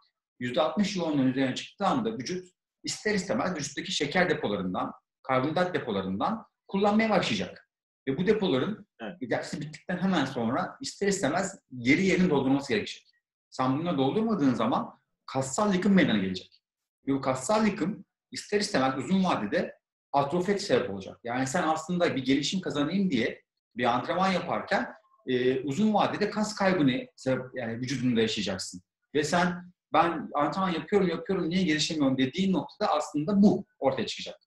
%60 0.40 0.99
yoğunluğun 0.99 1.26
üzerine 1.26 1.54
çıktığı 1.54 1.87
anda 1.87 2.12
vücut 2.12 2.49
ister 2.85 3.14
istemez 3.14 3.56
vücuttaki 3.56 3.92
şeker 3.92 4.30
depolarından, 4.30 4.92
karbonhidrat 5.23 5.75
depolarından 5.75 6.47
kullanmaya 6.68 7.11
başlayacak. 7.11 7.70
Ve 8.09 8.18
bu 8.18 8.26
depoların 8.26 8.87
evet. 9.00 9.20
bittikten 9.61 9.99
hemen 9.99 10.25
sonra 10.25 10.76
ister 10.80 11.09
istemez 11.09 11.59
geri 11.78 12.06
yerini 12.06 12.30
doldurması 12.30 12.73
gerekecek. 12.73 13.06
Sen 13.50 13.78
bunları 13.78 13.99
doldurmadığın 13.99 14.54
zaman 14.54 15.00
kassal 15.26 15.75
yıkım 15.75 15.94
meydana 15.94 16.18
gelecek. 16.18 16.62
Ve 17.06 17.12
bu 17.12 17.20
kassal 17.20 17.66
yıkım 17.66 18.04
ister 18.30 18.61
istemez 18.61 18.99
uzun 18.99 19.25
vadede 19.25 19.75
atrofet 20.12 20.62
sebep 20.62 20.90
olacak. 20.90 21.20
Yani 21.25 21.47
sen 21.47 21.62
aslında 21.62 22.16
bir 22.16 22.25
gelişim 22.25 22.61
kazanayım 22.61 23.11
diye 23.11 23.42
bir 23.76 23.85
antrenman 23.85 24.32
yaparken 24.32 24.92
e, 25.26 25.61
uzun 25.61 25.94
vadede 25.94 26.30
kas 26.30 26.54
kaybını 26.54 27.06
sebep, 27.16 27.44
yani 27.54 27.73
vücudunda 27.73 28.20
yaşayacaksın. 28.20 28.82
Ve 29.14 29.25
sen 29.25 29.73
ben 29.92 30.30
antrenman 30.35 30.70
yapıyorum 30.70 31.09
yapıyorum 31.09 31.50
niye 31.50 31.62
gelişemiyorum 31.62 32.18
dediğin 32.18 32.52
noktada 32.52 32.90
aslında 32.90 33.42
bu 33.42 33.64
ortaya 33.78 34.06
çıkacak. 34.06 34.40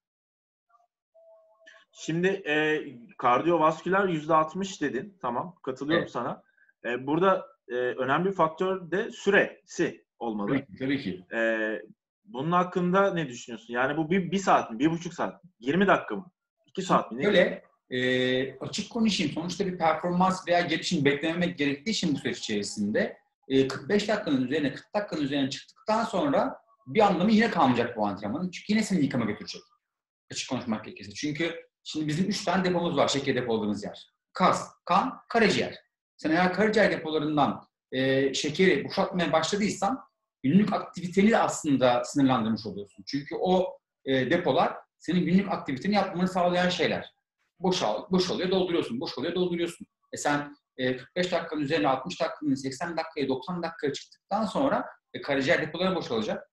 Şimdi 1.91 2.27
e, 2.27 2.85
kardiyovasküler 3.17 4.03
%60 4.03 4.81
dedin. 4.81 5.17
Tamam 5.21 5.55
katılıyorum 5.63 6.03
Evet. 6.03 6.11
sana. 6.11 6.43
E, 6.85 7.07
burada 7.07 7.45
e, 7.67 7.73
önemli 7.75 8.29
bir 8.29 8.35
faktör 8.35 8.91
de 8.91 9.11
süresi 9.11 10.05
olmalı. 10.19 10.47
Tabii 10.49 10.65
ki. 10.65 10.77
Tabii 10.79 11.01
ki. 11.01 11.25
E, 11.35 11.81
bunun 12.25 12.51
hakkında 12.51 13.13
ne 13.13 13.27
düşünüyorsun? 13.29 13.73
Yani 13.73 13.97
bu 13.97 14.09
bir, 14.09 14.31
bir 14.31 14.37
saat 14.37 14.71
mi? 14.71 14.79
Bir 14.79 14.91
buçuk 14.91 15.13
saat 15.13 15.43
mi? 15.43 15.49
20 15.59 15.87
dakika 15.87 16.15
mı? 16.15 16.31
iki 16.65 16.81
saat 16.81 17.11
mi? 17.11 17.21
Ne? 17.21 17.25
Böyle 17.25 17.63
e, 17.89 18.59
açık 18.59 18.89
konuşayım. 18.89 19.31
Sonuçta 19.33 19.65
bir 19.65 19.77
performans 19.77 20.47
veya 20.47 20.61
gelişim 20.61 21.05
beklememek 21.05 21.57
gerektiği 21.57 21.89
için 21.89 22.13
bu 22.13 22.17
süreç 22.17 22.39
içerisinde 22.39 23.17
e, 23.53 23.67
45 23.67 24.07
dakikanın 24.07 24.47
üzerine 24.47 24.73
40 24.73 24.95
dakikanın 24.95 25.21
üzerine 25.21 25.49
çıktıktan 25.49 26.03
sonra 26.03 26.57
bir 26.87 26.99
anlamı 26.99 27.31
yine 27.31 27.49
kalmayacak 27.49 27.97
bu 27.97 28.07
antrenmanın. 28.07 28.51
Çünkü 28.51 28.73
yine 28.73 28.83
seni 28.83 29.01
yıkama 29.01 29.25
götürecek. 29.25 29.61
Açık 30.31 30.49
konuşmak 30.49 30.85
gerekirse. 30.85 31.11
Çünkü 31.11 31.55
şimdi 31.83 32.07
bizim 32.07 32.29
3 32.29 32.43
tane 32.43 32.63
depomuz 32.63 32.97
var 32.97 33.07
şeker 33.07 33.35
depoladığımız 33.35 33.83
yer. 33.83 34.13
Kas, 34.33 34.69
kan, 34.85 35.19
karaciğer. 35.29 35.75
Sen 36.17 36.31
eğer 36.31 36.53
karaciğer 36.53 36.91
depolarından 36.91 37.67
e, 37.91 38.33
şekeri 38.33 38.85
boşaltmaya 38.85 39.31
başladıysan 39.31 39.99
günlük 40.43 40.73
aktiviteni 40.73 41.31
de 41.31 41.37
aslında 41.37 42.03
sınırlandırmış 42.03 42.65
oluyorsun. 42.65 43.03
Çünkü 43.07 43.35
o 43.39 43.77
e, 44.05 44.31
depolar 44.31 44.77
senin 44.97 45.25
günlük 45.25 45.51
aktiviteni 45.51 45.95
yapmanı 45.95 46.27
sağlayan 46.27 46.69
şeyler. 46.69 47.13
Boşal, 47.59 48.11
boşalıyor, 48.11 48.51
dolduruyorsun. 48.51 48.99
Boşalıyor, 48.99 49.35
dolduruyorsun. 49.35 49.87
E 50.13 50.17
sen 50.17 50.55
45 50.77 51.31
dakikanın 51.31 51.61
üzerine 51.61 51.87
60 51.87 52.21
dakikanın 52.21 52.55
80 52.55 52.97
dakikaya 52.97 53.27
90 53.27 53.63
dakikaya 53.63 53.93
çıktıktan 53.93 54.45
sonra 54.45 54.85
e, 55.13 55.21
karaciğer 55.21 55.61
depoları 55.61 55.95
boşalacak. 55.95 56.51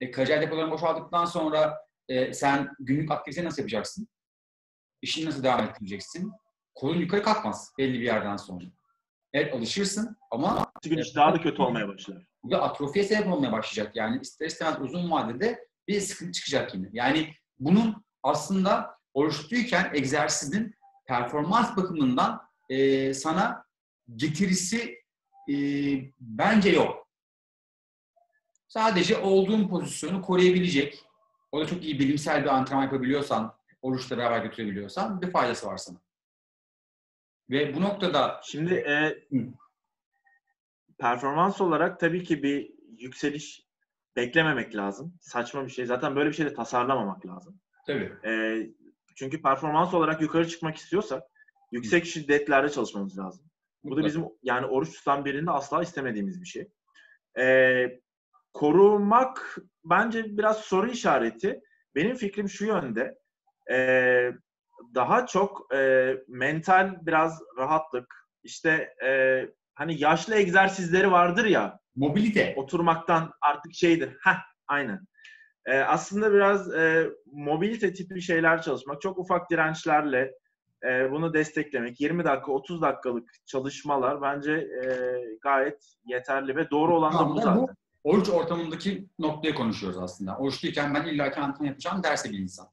E, 0.00 0.10
karaciğer 0.10 0.42
depoları 0.42 0.70
boşaldıktan 0.70 1.24
sonra 1.24 1.78
e, 2.08 2.32
sen 2.34 2.70
günlük 2.78 3.10
aktivite 3.10 3.44
nasıl 3.44 3.62
yapacaksın? 3.62 4.08
İşini 5.02 5.26
nasıl 5.26 5.42
devam 5.42 5.64
ettireceksin? 5.64 6.32
Kolun 6.74 6.98
yukarı 6.98 7.22
kalkmaz 7.22 7.72
belli 7.78 7.92
bir 7.92 8.04
yerden 8.04 8.36
sonra. 8.36 8.64
Evet 9.32 9.54
alışırsın 9.54 10.16
ama 10.30 10.72
gün 10.84 11.02
daha 11.16 11.34
da 11.34 11.40
kötü 11.40 11.62
olmaya 11.62 11.88
başlar. 11.88 12.26
bu 12.42 12.50
da 12.50 12.62
atrofiye 12.62 13.04
sebep 13.04 13.32
olmaya 13.32 13.52
başlayacak. 13.52 13.96
Yani 13.96 14.20
ister 14.20 14.46
istemez 14.46 14.80
uzun 14.80 15.10
vadede 15.10 15.68
bir 15.88 16.00
sıkıntı 16.00 16.32
çıkacak 16.32 16.74
yine. 16.74 16.88
Yani 16.92 17.34
bunun 17.58 18.04
aslında 18.22 18.98
oluştuyken 19.14 19.90
egzersizin 19.94 20.74
performans 21.06 21.76
bakımından 21.76 22.49
e, 22.70 23.14
sana 23.14 23.64
getirisi 24.16 24.98
e, 25.50 25.54
bence 26.20 26.70
yok. 26.70 27.08
Sadece 28.68 29.18
olduğun 29.18 29.68
pozisyonu 29.68 30.22
koruyabilecek, 30.22 31.04
o 31.52 31.60
da 31.60 31.66
çok 31.66 31.84
iyi 31.84 31.98
bilimsel 31.98 32.42
bir 32.42 32.48
antrenman 32.48 32.84
yapabiliyorsan, 32.84 33.56
oruçla 33.82 34.18
beraber 34.18 34.44
götürebiliyorsan 34.44 35.22
bir 35.22 35.30
faydası 35.30 35.66
var 35.66 35.76
sana. 35.76 35.98
Ve 37.50 37.74
bu 37.74 37.80
noktada 37.80 38.40
Şimdi 38.44 38.74
e, 38.74 39.26
performans 40.98 41.60
olarak 41.60 42.00
tabii 42.00 42.24
ki 42.24 42.42
bir 42.42 42.70
yükseliş 42.98 43.66
beklememek 44.16 44.76
lazım. 44.76 45.14
Saçma 45.20 45.64
bir 45.64 45.70
şey. 45.70 45.86
Zaten 45.86 46.16
böyle 46.16 46.30
bir 46.30 46.34
şey 46.34 46.46
de 46.46 46.54
tasarlamamak 46.54 47.26
lazım. 47.26 47.60
tabii 47.86 48.12
E, 48.24 48.62
çünkü 49.14 49.42
performans 49.42 49.94
olarak 49.94 50.22
yukarı 50.22 50.48
çıkmak 50.48 50.76
istiyorsak 50.76 51.22
yüksek 51.70 52.06
şiddetlerde 52.06 52.70
çalışmamız 52.70 53.18
lazım. 53.18 53.44
Bu 53.84 53.96
da 53.96 54.04
bizim 54.04 54.24
yani 54.42 54.66
oruç 54.66 54.92
tutan 54.92 55.24
birinde 55.24 55.50
asla 55.50 55.82
istemediğimiz 55.82 56.40
bir 56.40 56.46
şey. 56.46 56.68
Ee, 57.38 58.00
korumak 58.52 59.58
bence 59.84 60.38
biraz 60.38 60.58
soru 60.58 60.90
işareti. 60.90 61.60
Benim 61.94 62.16
fikrim 62.16 62.48
şu 62.48 62.66
yönde. 62.66 63.18
Ee, 63.70 64.30
daha 64.94 65.26
çok 65.26 65.74
e, 65.74 66.14
mental 66.28 67.06
biraz 67.06 67.40
rahatlık. 67.58 68.26
İşte 68.42 68.94
e, 69.04 69.42
hani 69.74 70.00
yaşlı 70.00 70.34
egzersizleri 70.34 71.10
vardır 71.10 71.44
ya 71.44 71.80
mobilite. 71.96 72.54
oturmaktan 72.56 73.32
artık 73.40 73.74
şeydir. 73.74 74.16
Heh, 74.24 74.38
aynen. 74.68 75.00
Ee, 75.66 75.78
aslında 75.78 76.32
biraz 76.32 76.74
e, 76.74 77.10
mobilite 77.26 77.92
tipi 77.92 78.22
şeyler 78.22 78.62
çalışmak, 78.62 79.00
çok 79.00 79.18
ufak 79.18 79.50
dirençlerle 79.50 80.32
e, 80.84 81.10
bunu 81.10 81.34
desteklemek, 81.34 82.00
20 82.00 82.24
dakika, 82.24 82.52
30 82.52 82.82
dakikalık 82.82 83.46
çalışmalar 83.46 84.22
bence 84.22 84.52
e, 84.52 84.88
gayet 85.40 85.94
yeterli 86.04 86.56
ve 86.56 86.70
doğru 86.70 86.96
olan 86.96 87.12
da 87.12 87.28
bu 87.28 87.36
zaten. 87.40 87.56
bu 87.56 87.70
oruç 88.04 88.28
ortamındaki 88.28 89.08
noktayı 89.18 89.54
konuşuyoruz 89.54 89.98
aslında. 89.98 90.36
Oruçluyken 90.36 90.94
ben 90.94 91.06
illaki 91.06 91.40
antrenman 91.40 91.68
yapacağım 91.68 92.02
derse 92.02 92.30
bir 92.30 92.38
insan. 92.38 92.68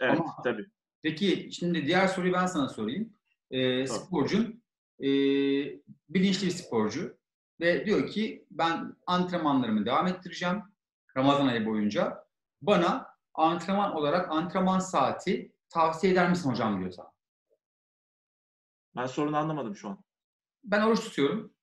Evet, 0.00 0.20
Ama- 0.20 0.36
tabii. 0.44 0.66
Peki 1.02 1.48
şimdi 1.52 1.86
diğer 1.86 2.06
soruyu 2.06 2.32
ben 2.32 2.46
sana 2.46 2.68
sorayım. 2.68 3.12
Sor. 3.52 3.86
sporcun 3.86 4.62
e, 5.00 5.08
bilinçli 6.08 6.46
bir 6.46 6.52
sporcu 6.52 7.18
ve 7.60 7.86
diyor 7.86 8.08
ki 8.08 8.46
ben 8.50 8.96
antrenmanlarımı 9.06 9.86
devam 9.86 10.06
ettireceğim 10.06 10.62
Ramazan 11.16 11.46
ayı 11.46 11.66
boyunca. 11.66 12.24
Bana 12.62 13.06
antrenman 13.34 13.94
olarak 13.96 14.30
antrenman 14.30 14.78
saati 14.78 15.52
tavsiye 15.70 16.12
eder 16.12 16.30
misin 16.30 16.50
hocam 16.50 16.80
diyor 16.80 16.90
sana. 16.90 17.12
Ben 18.96 19.06
sorunu 19.06 19.36
anlamadım 19.36 19.76
şu 19.76 19.88
an. 19.88 20.04
Ben 20.64 20.82
oruç 20.82 21.00
tutuyorum. 21.00 21.54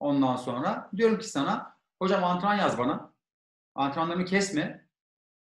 Ondan 0.00 0.36
sonra 0.36 0.90
diyorum 0.96 1.18
ki 1.18 1.28
sana 1.28 1.76
hocam 2.02 2.24
antrenman 2.24 2.56
yaz 2.56 2.78
bana. 2.78 3.14
Antrenmanlarımı 3.74 4.24
kesme. 4.24 4.86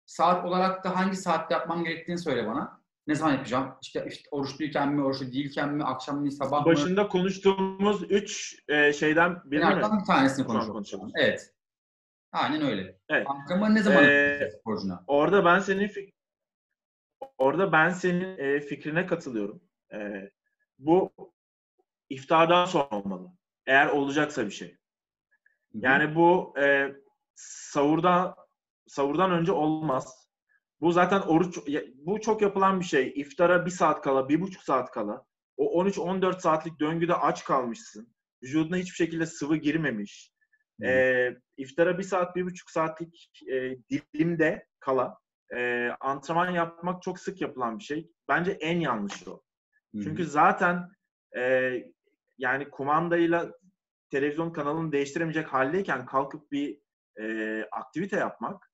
Saat 0.07 0.45
olarak 0.45 0.85
da 0.85 0.97
hangi 0.97 1.17
saatte 1.17 1.55
yapmam 1.55 1.85
gerektiğini 1.85 2.19
söyle 2.19 2.47
bana. 2.47 2.83
Ne 3.07 3.15
zaman 3.15 3.33
yapacağım? 3.33 3.75
İşte, 3.83 4.07
işte 4.09 4.29
oruçluyken 4.31 4.93
mi, 4.93 5.03
oruçlu 5.05 5.33
değilken 5.33 5.75
mi, 5.75 5.85
akşam 5.85 6.21
mı, 6.21 6.33
sabah 6.33 6.61
mı? 6.61 6.67
Başında 6.67 7.09
konuştuğumuz 7.09 8.03
üç 8.03 8.57
e, 8.69 8.93
şeyden 8.93 9.43
biri 9.45 9.61
mi? 9.61 9.67
Bunlardan 9.67 10.01
bir 10.01 10.05
tanesini 10.05 10.47
konuşuyoruz. 10.47 11.13
Evet. 11.15 11.55
Aynen 12.33 12.63
öyle. 12.63 12.99
Evet. 13.09 13.27
Antrenmanı 13.31 13.75
ne 13.75 13.83
zaman 13.83 14.05
Ee, 14.05 14.51
sporcuna? 14.61 15.05
Orada 15.07 15.45
ben 15.45 15.59
senin 15.59 15.89
orada 17.39 17.73
ben 17.73 17.91
senin 17.91 18.39
e, 18.39 18.61
fikrine 18.61 19.07
katılıyorum. 19.07 19.63
E, 19.93 20.31
bu 20.79 21.13
iftardan 22.11 22.65
sonra 22.65 22.89
olmalı. 22.89 23.29
Eğer 23.67 23.87
olacaksa 23.87 24.47
bir 24.47 24.51
şey. 24.51 24.77
Yani 25.75 26.15
bu 26.15 26.55
e, 26.61 26.93
savurdan 27.35 28.35
savurdan 28.87 29.31
önce 29.31 29.53
olmaz. 29.53 30.29
Bu 30.81 30.93
zaten 30.93 31.21
oruç 31.21 31.59
bu 31.95 32.21
çok 32.21 32.43
yapılan 32.43 32.81
bir 32.81 32.85
şey. 32.85 33.13
İftara 33.17 33.67
bir 33.67 33.71
saat 33.71 34.03
kala, 34.03 34.29
bir 34.29 34.41
buçuk 34.41 34.63
saat 34.63 34.91
kala 34.91 35.25
o 35.57 35.85
13-14 35.85 36.41
saatlik 36.41 36.81
döngüde 36.81 37.15
aç 37.15 37.45
kalmışsın. 37.45 38.15
Vücuduna 38.43 38.77
hiçbir 38.77 38.97
şekilde 38.97 39.27
sıvı 39.27 39.57
girmemiş. 39.57 40.33
Hı. 40.81 40.87
E, 40.87 41.37
iftara 41.57 41.99
bir 41.99 42.03
saat, 42.03 42.37
bir 42.37 42.45
buçuk 42.45 42.71
saatlik 42.71 43.43
e, 43.53 43.77
dilimde 43.91 44.67
kala 44.81 45.19
e, 45.57 45.91
antrenman 46.01 46.51
yapmak 46.51 47.03
çok 47.03 47.21
sık 47.21 47.41
yapılan 47.41 47.79
bir 47.79 47.85
şey. 47.85 48.11
Bence 48.29 48.51
en 48.51 48.81
yanlışı 48.81 49.33
o. 49.33 49.43
Hı 49.95 49.99
hı. 49.99 50.03
Çünkü 50.03 50.25
zaten 50.25 50.89
e, 51.37 51.73
yani 52.39 52.71
kumandayla 52.71 53.53
televizyon 54.11 54.53
kanalını 54.53 54.93
değiştiremeyecek 54.93 55.49
haldeyken 55.49 56.07
kalkıp 56.07 56.53
bir 56.53 56.81
e, 57.21 57.65
aktivite 57.73 58.17
yapmak 58.17 58.69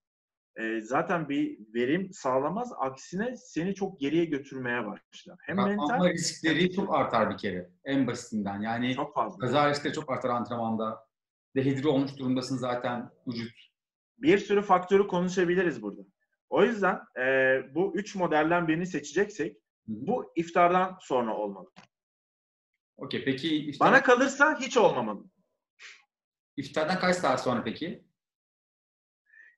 e, 0.57 0.81
zaten 0.81 1.29
bir 1.29 1.59
verim 1.75 2.09
sağlamaz. 2.13 2.73
Aksine 2.79 3.37
seni 3.37 3.75
çok 3.75 4.01
geriye 4.01 4.25
götürmeye 4.25 4.87
başlar. 4.87 5.39
Hem 5.43 5.57
mental 5.57 5.95
Ama 5.95 6.11
riskleri 6.11 6.63
hem 6.63 6.71
çok 6.71 6.95
artar 6.95 7.31
bir 7.31 7.37
kere. 7.37 7.71
En 7.85 8.07
basitinden. 8.07 8.61
Yani 8.61 8.95
çok 8.95 9.15
fazla. 9.15 9.39
kaza 9.39 9.71
riskleri 9.71 9.93
çok 9.95 10.13
artar 10.13 10.31
antrenmanda. 10.31 11.07
Dehidre 11.57 11.89
olmuş 11.89 12.17
durumdasın 12.19 12.57
zaten 12.57 13.11
vücut. 13.27 13.53
Bir 14.19 14.39
sürü 14.39 14.63
faktörü 14.63 15.07
konuşabiliriz 15.07 15.83
burada. 15.83 16.03
O 16.51 16.65
yüzden 16.65 17.01
e, 17.21 17.25
bu 17.75 17.93
üç 17.97 18.15
modelden 18.15 18.69
birini 18.69 18.87
seçeceksek 18.87 19.57
bu 19.87 20.33
iftardan 20.37 20.99
sonra 21.01 21.37
olmalı. 21.37 21.71
Okey. 22.97 23.25
Peki 23.25 23.57
iftar, 23.57 23.89
Bana 23.89 24.03
kalırsa 24.03 24.61
hiç 24.61 24.77
olmamalı. 24.77 25.25
iftardan 26.57 26.99
kaç 26.99 27.17
saat 27.17 27.43
sonra 27.43 27.65
peki? 27.65 28.05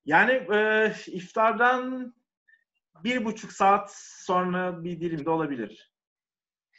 Yani 0.04 0.32
e, 0.32 0.92
iftardan 1.06 2.14
bir 3.04 3.24
buçuk 3.24 3.52
saat 3.52 3.94
sonra 4.24 4.84
bir 4.84 5.00
dilimde 5.00 5.30
olabilir. 5.30 5.92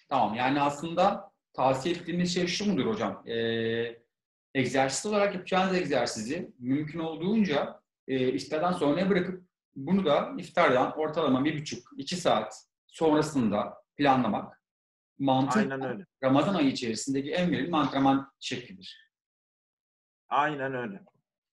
Tamam. 0.10 0.36
Yani 0.36 0.62
aslında 0.62 1.32
tavsiye 1.54 1.96
ettiğimiz 1.96 2.34
şey 2.34 2.48
şu 2.48 2.66
mudur 2.72 2.86
hocam? 2.86 3.28
Ee, 3.28 4.02
egzersiz 4.54 5.06
olarak 5.06 5.36
yapacağınız 5.36 5.76
egzersizi 5.76 6.54
mümkün 6.60 7.00
olduğunca 7.00 7.82
e, 8.08 8.28
iftardan 8.34 8.72
sonraya 8.72 9.10
bırakıp 9.10 9.48
bunu 9.78 10.06
da 10.06 10.34
iftardan 10.38 10.98
ortalama 10.98 11.46
bir 11.46 11.62
buçuk, 11.62 11.88
iki 11.98 12.16
saat 12.16 12.66
sonrasında 12.88 13.84
planlamak. 13.98 14.62
mantık 15.20 15.58
Aynen 15.58 15.82
öyle. 15.82 16.06
Ramazan 16.24 16.56
ayı 16.56 16.68
içerisindeki 16.68 17.32
en 17.32 17.52
verimli 17.52 17.76
antrenman 17.76 18.32
şeklidir. 18.40 19.12
Aynen 20.30 20.74
öyle. 20.74 21.02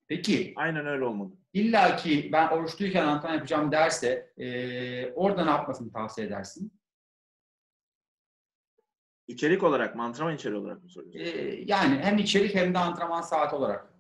Peki 0.09 0.53
Aynen 0.57 0.87
öyle 0.87 1.05
olmalı. 1.05 1.31
illa 1.53 1.97
ki 1.97 2.29
ben 2.33 2.49
oruçluyken 2.49 3.07
antrenman 3.07 3.35
yapacağım 3.35 3.73
derse 3.73 4.33
e, 4.37 5.13
orada 5.13 5.45
ne 5.45 5.51
yapmasını 5.51 5.93
tavsiye 5.93 6.27
edersin? 6.27 6.81
İçerik 9.29 9.63
olarak 9.63 9.97
mı? 9.97 10.03
Antrenman 10.03 10.35
içeriği 10.35 10.61
olarak 10.61 10.83
mı 10.83 10.91
soruyorsun? 10.91 11.21
E, 11.21 11.55
yani 11.67 11.99
hem 11.99 12.19
içerik 12.19 12.55
hem 12.55 12.75
de 12.75 12.79
antrenman 12.79 13.21
saati 13.21 13.57
olarak. 13.57 13.94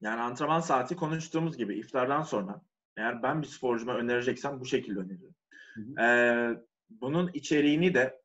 Yani 0.00 0.20
antrenman 0.20 0.60
saati 0.60 0.96
konuştuğumuz 0.96 1.56
gibi 1.56 1.78
iftardan 1.78 2.22
sonra 2.22 2.62
eğer 2.96 3.22
ben 3.22 3.42
bir 3.42 3.46
sporcuma 3.46 3.94
önereceksem 3.94 4.60
bu 4.60 4.66
şekilde 4.66 4.98
öneriyorum. 5.00 5.36
Hı 5.74 6.02
Ee, 6.02 6.50
bunun 6.90 7.30
içeriğini 7.34 7.94
de 7.94 8.22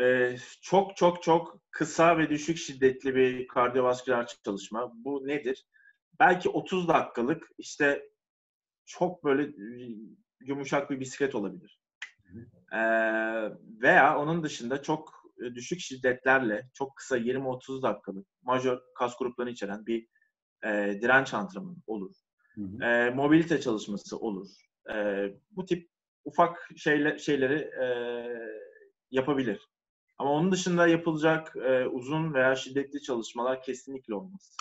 e, 0.00 0.36
çok 0.62 0.96
çok 0.96 1.22
çok 1.22 1.60
kısa 1.70 2.18
ve 2.18 2.30
düşük 2.30 2.58
şiddetli 2.58 3.14
bir 3.14 3.48
kardiyovasküler 3.48 4.26
çalışma. 4.44 4.92
Bu 4.94 5.26
nedir? 5.26 5.66
Belki 6.20 6.48
30 6.48 6.88
dakikalık 6.88 7.48
işte 7.58 8.08
çok 8.86 9.24
böyle 9.24 9.42
e, 9.42 9.96
yumuşak 10.40 10.90
bir 10.90 11.00
bisiklet 11.00 11.34
olabilir. 11.34 11.80
Ee, 12.72 12.78
veya 13.82 14.18
onun 14.18 14.44
dışında 14.44 14.82
çok 14.82 15.32
e, 15.42 15.54
düşük 15.54 15.80
şiddetlerle 15.80 16.70
çok 16.74 16.96
kısa 16.96 17.18
20-30 17.18 17.82
dakikalık 17.82 18.26
majör 18.42 18.78
kas 18.94 19.18
gruplarını 19.18 19.50
içeren 19.50 19.86
bir 19.86 20.06
e, 20.66 20.98
direnç 21.00 21.34
antrenmanı 21.34 21.76
olur. 21.86 22.14
Hı 22.54 22.60
hı. 22.60 22.84
E, 22.84 23.10
mobilite 23.10 23.60
çalışması 23.60 24.18
olur. 24.18 24.48
E, 24.94 25.26
bu 25.50 25.66
tip 25.66 25.88
ufak 26.24 26.70
şeyle, 26.76 27.18
şeyleri 27.18 27.58
e, 27.82 27.86
yapabilir. 29.10 29.68
Ama 30.18 30.30
onun 30.30 30.52
dışında 30.52 30.88
yapılacak 30.88 31.56
e, 31.56 31.86
uzun 31.86 32.34
veya 32.34 32.56
şiddetli 32.56 33.02
çalışmalar 33.02 33.62
kesinlikle 33.62 34.14
olmaz. 34.14 34.56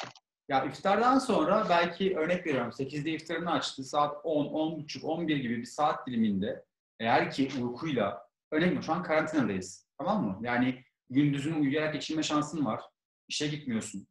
Ya 0.47 0.65
iftardan 0.65 1.19
sonra 1.19 1.65
belki 1.69 2.17
örnek 2.17 2.47
veriyorum 2.47 2.71
8'de 2.71 3.11
iftarını 3.11 3.51
açtı 3.51 3.83
saat 3.83 4.17
10, 4.23 4.45
10.30, 4.45 5.05
11 5.05 5.37
gibi 5.37 5.57
bir 5.57 5.65
saat 5.65 6.07
diliminde 6.07 6.65
eğer 6.99 7.31
ki 7.31 7.49
uykuyla 7.61 8.27
örnek 8.51 8.63
veriyorum 8.63 8.83
şu 8.83 8.93
an 8.93 9.03
karantinadayız 9.03 9.87
tamam 9.97 10.23
mı? 10.25 10.39
Yani 10.41 10.83
gündüzünü 11.09 11.55
uyuyarak 11.59 11.93
geçirme 11.93 12.23
şansın 12.23 12.65
var. 12.65 12.81
İşe 13.27 13.47
gitmiyorsun. 13.47 14.07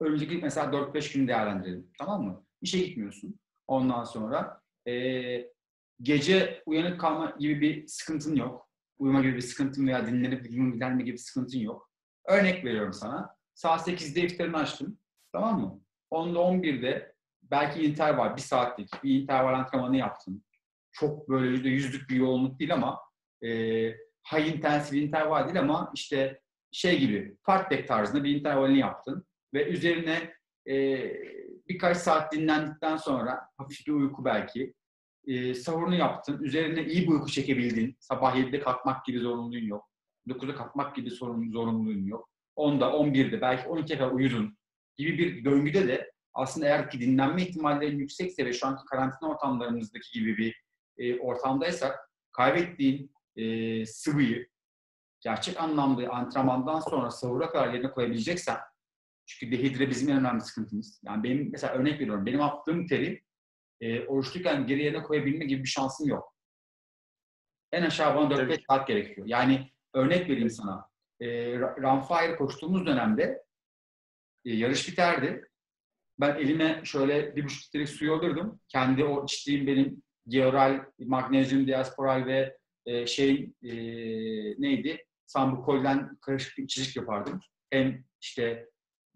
Önümüzdeki 0.00 0.38
mesela 0.42 0.72
4-5 0.72 1.12
gün 1.14 1.28
değerlendirelim 1.28 1.90
tamam 1.98 2.24
mı? 2.24 2.44
İşe 2.62 2.78
gitmiyorsun. 2.78 3.40
Ondan 3.66 4.04
sonra 4.04 4.60
eee, 4.86 5.52
gece 6.02 6.62
uyanık 6.66 7.00
kalma 7.00 7.36
gibi 7.38 7.60
bir 7.60 7.86
sıkıntın 7.86 8.36
yok. 8.36 8.68
Uyuma 8.98 9.20
gibi 9.20 9.36
bir 9.36 9.40
sıkıntın 9.40 9.86
veya 9.86 10.06
dinlenip 10.06 10.44
vücudun 10.44 10.72
giderme 10.72 11.02
gibi 11.02 11.12
bir 11.12 11.18
sıkıntın 11.18 11.58
yok. 11.58 11.90
Örnek 12.28 12.64
veriyorum 12.64 12.92
sana. 12.92 13.36
Saat 13.54 13.88
8'de 13.88 14.20
iftarını 14.20 14.56
açtın. 14.56 14.98
Tamam 15.32 15.60
mı? 15.60 15.80
10'da 16.10 16.38
11'de 16.38 17.14
belki 17.42 17.82
interval, 17.82 18.36
bir 18.36 18.40
saatlik 18.40 19.04
bir 19.04 19.22
interval 19.22 19.54
antrenmanı 19.54 19.96
yaptın. 19.96 20.44
Çok 20.92 21.28
böyle 21.28 21.48
yüzde 21.50 21.68
yüzlük 21.68 22.10
bir 22.10 22.16
yoğunluk 22.16 22.58
değil 22.58 22.74
ama 22.74 23.00
e, 23.42 23.48
high 24.32 24.56
intensity 24.56 25.04
interval 25.04 25.44
değil 25.44 25.60
ama 25.60 25.90
işte 25.94 26.40
şey 26.72 26.98
gibi 26.98 27.36
fartlek 27.42 27.88
tarzında 27.88 28.24
bir 28.24 28.36
intervalini 28.36 28.78
yaptın 28.78 29.26
ve 29.54 29.68
üzerine 29.68 30.34
e, 30.68 31.06
birkaç 31.68 31.96
saat 31.96 32.32
dinlendikten 32.32 32.96
sonra 32.96 33.40
hafif 33.56 33.86
bir 33.86 33.92
uyku 33.92 34.24
belki 34.24 34.74
e, 35.26 35.54
sahurunu 35.54 35.94
yaptın. 35.94 36.42
Üzerine 36.42 36.84
iyi 36.84 37.02
bir 37.02 37.12
uyku 37.12 37.30
çekebildin. 37.30 37.96
Sabah 38.00 38.36
7'de 38.36 38.60
kalkmak 38.60 39.04
gibi 39.04 39.18
zorunluluğun 39.18 39.66
yok. 39.66 39.90
9'da 40.28 40.54
kalkmak 40.54 40.96
gibi 40.96 41.10
sorun, 41.10 41.52
zorunluluğun 41.52 42.06
yok. 42.06 42.28
10'da, 42.56 42.86
11'de 42.86 43.40
belki 43.40 43.68
12'ye 43.68 43.98
kadar 43.98 44.10
uyudun 44.10 44.58
gibi 44.96 45.18
bir 45.18 45.44
döngüde 45.44 45.88
de 45.88 46.12
aslında 46.34 46.66
eğer 46.66 46.90
ki 46.90 47.00
dinlenme 47.00 47.42
ihtimallerin 47.42 47.98
yüksekse 47.98 48.46
ve 48.46 48.52
şu 48.52 48.66
anki 48.66 48.84
karantina 48.84 49.30
ortamlarımızdaki 49.30 50.18
gibi 50.18 50.36
bir 50.36 50.62
e, 50.98 51.18
ortamdaysak 51.18 52.10
kaybettiğin 52.32 53.12
e, 53.36 53.86
sıvıyı 53.86 54.48
gerçek 55.20 55.60
anlamda 55.60 56.10
antrenmandan 56.10 56.80
sonra 56.80 57.10
sahura 57.10 57.50
kadar 57.50 57.74
yerine 57.74 57.90
koyabileceksen 57.90 58.56
çünkü 59.38 59.58
dehidre 59.58 59.90
bizim 59.90 60.10
en 60.10 60.16
önemli 60.20 60.40
sıkıntımız. 60.40 61.00
Yani 61.04 61.22
benim 61.24 61.48
mesela 61.52 61.74
örnek 61.74 62.00
veriyorum. 62.00 62.26
Benim 62.26 62.40
attığım 62.40 62.86
teri 62.86 63.22
e, 63.80 64.06
oruçluyken 64.06 64.66
geri 64.66 64.82
yerine 64.82 65.02
koyabilme 65.02 65.44
gibi 65.44 65.62
bir 65.62 65.68
şansım 65.68 66.08
yok. 66.08 66.34
En 67.72 67.82
aşağı 67.82 68.16
bana 68.16 68.34
4-5 68.34 68.36
Tabii. 68.36 68.64
saat 68.70 68.88
gerekiyor. 68.88 69.26
Yani 69.26 69.72
örnek 69.94 70.28
vereyim 70.28 70.50
sana. 70.50 70.88
E, 71.20 71.26
Ra- 71.26 71.82
Runfire 71.82 72.36
koştuğumuz 72.36 72.86
dönemde 72.86 73.42
e, 74.44 74.56
yarış 74.56 74.88
biterdi. 74.88 75.48
Ben 76.20 76.34
elime 76.36 76.80
şöyle 76.84 77.36
bir 77.36 77.44
buçuk 77.44 77.66
litrelik 77.66 77.88
suyu 77.88 78.14
alırdım. 78.14 78.60
Kendi 78.68 79.04
o 79.04 79.24
içtiğim 79.24 79.66
benim 79.66 80.02
georal, 80.28 80.84
magnezyum, 80.98 81.66
diasporal 81.66 82.26
ve 82.26 82.56
e, 82.86 83.06
şey 83.06 83.52
e, 83.62 83.72
neydi? 84.62 85.06
Sambukol'den 85.26 86.16
karışık 86.20 86.58
bir 86.58 86.62
içecek 86.62 86.96
yapardım. 86.96 87.40
Hem 87.70 88.04
işte 88.20 88.69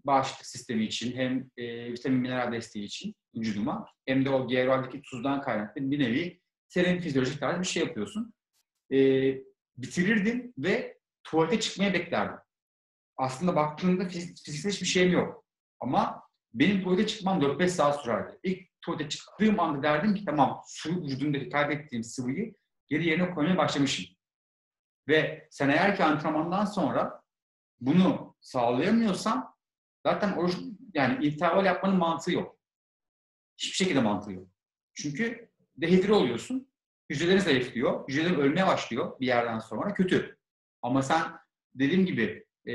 bağışıklık 0.06 0.46
sistemi 0.46 0.84
için 0.84 1.16
hem 1.16 1.50
e, 1.56 1.92
vitamin 1.92 2.20
mineral 2.20 2.52
desteği 2.52 2.84
için 2.84 3.14
vücuduma 3.36 3.86
hem 4.06 4.24
de 4.24 4.30
o 4.30 4.48
georaldeki 4.48 5.02
tuzdan 5.02 5.42
kaynaklı 5.42 5.90
bir 5.90 5.98
nevi 5.98 6.40
serin 6.68 7.00
fizyolojik 7.00 7.40
tarzı 7.40 7.60
bir 7.60 7.66
şey 7.66 7.82
yapıyorsun. 7.82 8.34
E, 8.92 8.98
bitirirdim 9.76 10.52
ve 10.58 10.98
tuvalete 11.24 11.60
çıkmaya 11.60 11.94
beklerdim. 11.94 12.38
Aslında 13.16 13.56
baktığında 13.56 14.02
fiz- 14.02 14.44
fiziksel 14.44 14.72
hiçbir 14.72 14.86
şeyim 14.86 15.12
yok. 15.12 15.44
Ama 15.80 16.22
benim 16.54 16.82
tuvalete 16.82 17.06
çıkmam 17.06 17.40
4-5 17.40 17.68
saat 17.68 18.02
sürerdi. 18.02 18.38
İlk 18.42 18.80
tuvalete 18.82 19.08
çıktığım 19.08 19.60
anda 19.60 19.82
derdim 19.82 20.14
ki 20.14 20.24
tamam 20.24 20.62
su 20.66 21.02
vücudumdaki 21.02 21.48
kaybettiğim 21.48 22.04
sıvıyı 22.04 22.54
geri 22.88 23.06
yerine 23.06 23.30
koymaya 23.30 23.56
başlamışım. 23.56 24.06
Ve 25.08 25.48
sen 25.50 25.68
eğer 25.68 25.96
ki 25.96 26.04
antrenmandan 26.04 26.64
sonra 26.64 27.22
bunu 27.80 28.36
sağlayamıyorsan 28.40 29.53
zaten 30.06 30.32
oruç, 30.32 30.56
yani 30.94 31.26
interval 31.26 31.64
yapmanın 31.64 31.96
mantığı 31.96 32.32
yok. 32.32 32.56
Hiçbir 33.58 33.76
şekilde 33.76 34.00
mantığı 34.00 34.32
yok. 34.32 34.48
Çünkü 34.94 35.50
dehidre 35.76 36.12
oluyorsun. 36.12 36.68
Hücrelerin 37.10 37.38
zayıflıyor. 37.38 38.08
Hücrelerin 38.08 38.40
ölmeye 38.40 38.66
başlıyor 38.66 39.20
bir 39.20 39.26
yerden 39.26 39.58
sonra. 39.58 39.94
Kötü. 39.94 40.38
Ama 40.82 41.02
sen 41.02 41.22
dediğim 41.74 42.06
gibi 42.06 42.46
e, 42.66 42.72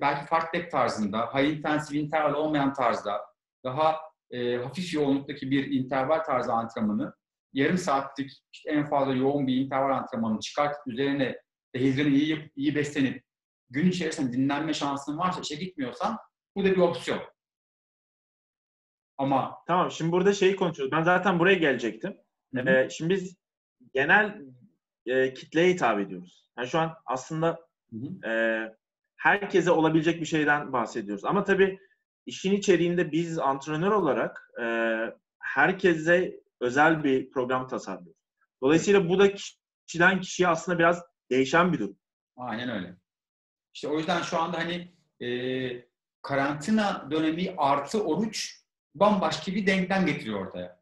belki 0.00 0.26
fartlek 0.26 0.70
tarzında, 0.70 1.34
high 1.34 1.56
intensive 1.56 1.98
interval 1.98 2.34
olmayan 2.34 2.72
tarzda 2.72 3.20
daha 3.64 3.96
e, 4.30 4.56
hafif 4.56 4.94
yoğunluktaki 4.94 5.50
bir 5.50 5.70
interval 5.70 6.18
tarzı 6.18 6.52
antrenmanı 6.52 7.14
yarım 7.52 7.78
saatlik 7.78 8.30
işte 8.52 8.70
en 8.70 8.86
fazla 8.86 9.14
yoğun 9.14 9.46
bir 9.46 9.56
interval 9.56 9.96
antrenmanı 9.96 10.40
çıkartıp 10.40 10.86
üzerine 10.86 11.38
dehidreni 11.74 12.16
iyi, 12.16 12.52
iyi 12.56 12.74
beslenip 12.74 13.24
gün 13.70 13.90
içerisinde 13.90 14.32
dinlenme 14.32 14.74
şansın 14.74 15.18
varsa 15.18 15.40
işe 15.40 15.54
gitmiyorsan 15.54 16.18
bu 16.58 16.64
da 16.64 16.70
bir 16.70 16.78
opsiyon. 16.78 17.20
Ama 19.18 19.58
Tamam 19.66 19.90
şimdi 19.90 20.12
burada 20.12 20.32
şeyi 20.32 20.56
konuşuyoruz. 20.56 20.92
Ben 20.92 21.02
zaten 21.02 21.38
buraya 21.38 21.54
gelecektim. 21.54 22.16
Hı 22.54 22.62
hı. 22.62 22.68
Ee, 22.68 22.90
şimdi 22.90 23.14
biz 23.14 23.36
genel 23.94 24.42
e, 25.06 25.34
kitleye 25.34 25.72
hitap 25.72 26.00
ediyoruz. 26.00 26.50
Yani 26.58 26.68
şu 26.68 26.78
an 26.78 26.94
aslında 27.06 27.60
Hı 27.90 27.96
hı. 27.96 28.30
e, 28.30 28.62
herkese 29.16 29.70
olabilecek 29.70 30.20
bir 30.20 30.26
şeyden 30.26 30.72
bahsediyoruz. 30.72 31.24
Ama 31.24 31.44
tabii 31.44 31.78
işin 32.26 32.52
içeriğinde 32.52 33.12
biz 33.12 33.38
antrenör 33.38 33.92
olarak 33.92 34.50
e, 34.62 34.66
herkese 35.38 36.40
özel 36.60 37.04
bir 37.04 37.30
program 37.30 37.68
tasarlıyoruz. 37.68 38.22
Dolayısıyla 38.62 39.08
bu 39.08 39.18
da 39.18 39.34
kişiden 39.86 40.20
kişiye 40.20 40.48
aslında 40.48 40.78
biraz 40.78 41.02
değişen 41.30 41.72
bir 41.72 41.78
durum. 41.78 41.96
Aynen 42.36 42.68
öyle. 42.68 42.96
İşte 43.74 43.88
o 43.88 43.98
yüzden 43.98 44.22
şu 44.22 44.38
anda 44.38 44.58
hani 44.58 44.94
e, 45.20 45.28
karantina 46.28 47.08
dönemi 47.10 47.54
artı 47.56 48.04
oruç 48.04 48.62
bambaşka 48.94 49.52
bir 49.52 49.66
denklem 49.66 50.06
getiriyor 50.06 50.46
ortaya. 50.46 50.80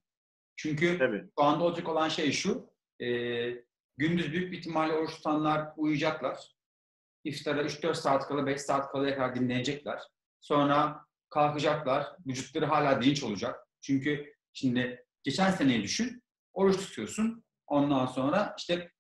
Çünkü 0.57 0.99
Tabii. 0.99 1.25
şu 1.39 1.45
anda 1.45 1.65
olacak 1.65 1.89
olan 1.89 2.09
şey 2.09 2.33
şu, 2.33 2.71
e, 3.01 3.07
gündüz 3.97 4.33
büyük 4.33 4.53
bir 4.53 4.59
ihtimalle 4.59 4.93
oruç 4.93 5.15
tutanlar 5.15 5.73
uyuyacaklar. 5.77 6.57
İftara 7.25 7.63
3-4 7.63 7.95
saat 7.95 8.29
kala, 8.29 8.47
5 8.47 8.61
saat 8.61 8.93
kalaya 8.93 9.15
kadar 9.15 9.35
dinlenecekler. 9.35 10.03
Sonra 10.41 11.05
kalkacaklar, 11.31 12.07
vücutları 12.27 12.67
hala 12.67 13.03
dinç 13.03 13.23
olacak. 13.23 13.69
Çünkü 13.81 14.35
şimdi 14.53 15.05
geçen 15.23 15.51
seneyi 15.51 15.83
düşün, 15.83 16.23
oruç 16.53 16.77
tutuyorsun. 16.77 17.45
Ondan 17.67 18.07
sonra 18.07 18.55
işte 18.59 18.91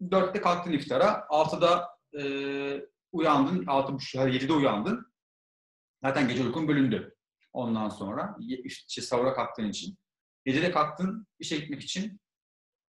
4'te 0.00 0.40
kalktın 0.40 0.72
iftara, 0.72 1.26
6'da 1.30 1.88
e, 2.18 2.22
uyandın, 3.12 3.64
6.30 3.64 4.16
ya 4.18 4.24
da 4.24 4.28
7'de 4.28 4.52
uyandın. 4.52 5.15
Zaten 6.02 6.28
gece 6.28 6.42
uykun 6.42 6.68
bölündü. 6.68 7.14
Ondan 7.52 7.88
sonra 7.88 8.36
işte 8.64 9.02
sahura 9.02 9.34
kalktığın 9.34 9.68
için. 9.68 9.98
Gece 10.44 10.62
de 10.62 10.70
kalktın 10.70 11.26
işe 11.38 11.56
gitmek 11.56 11.82
için. 11.82 12.20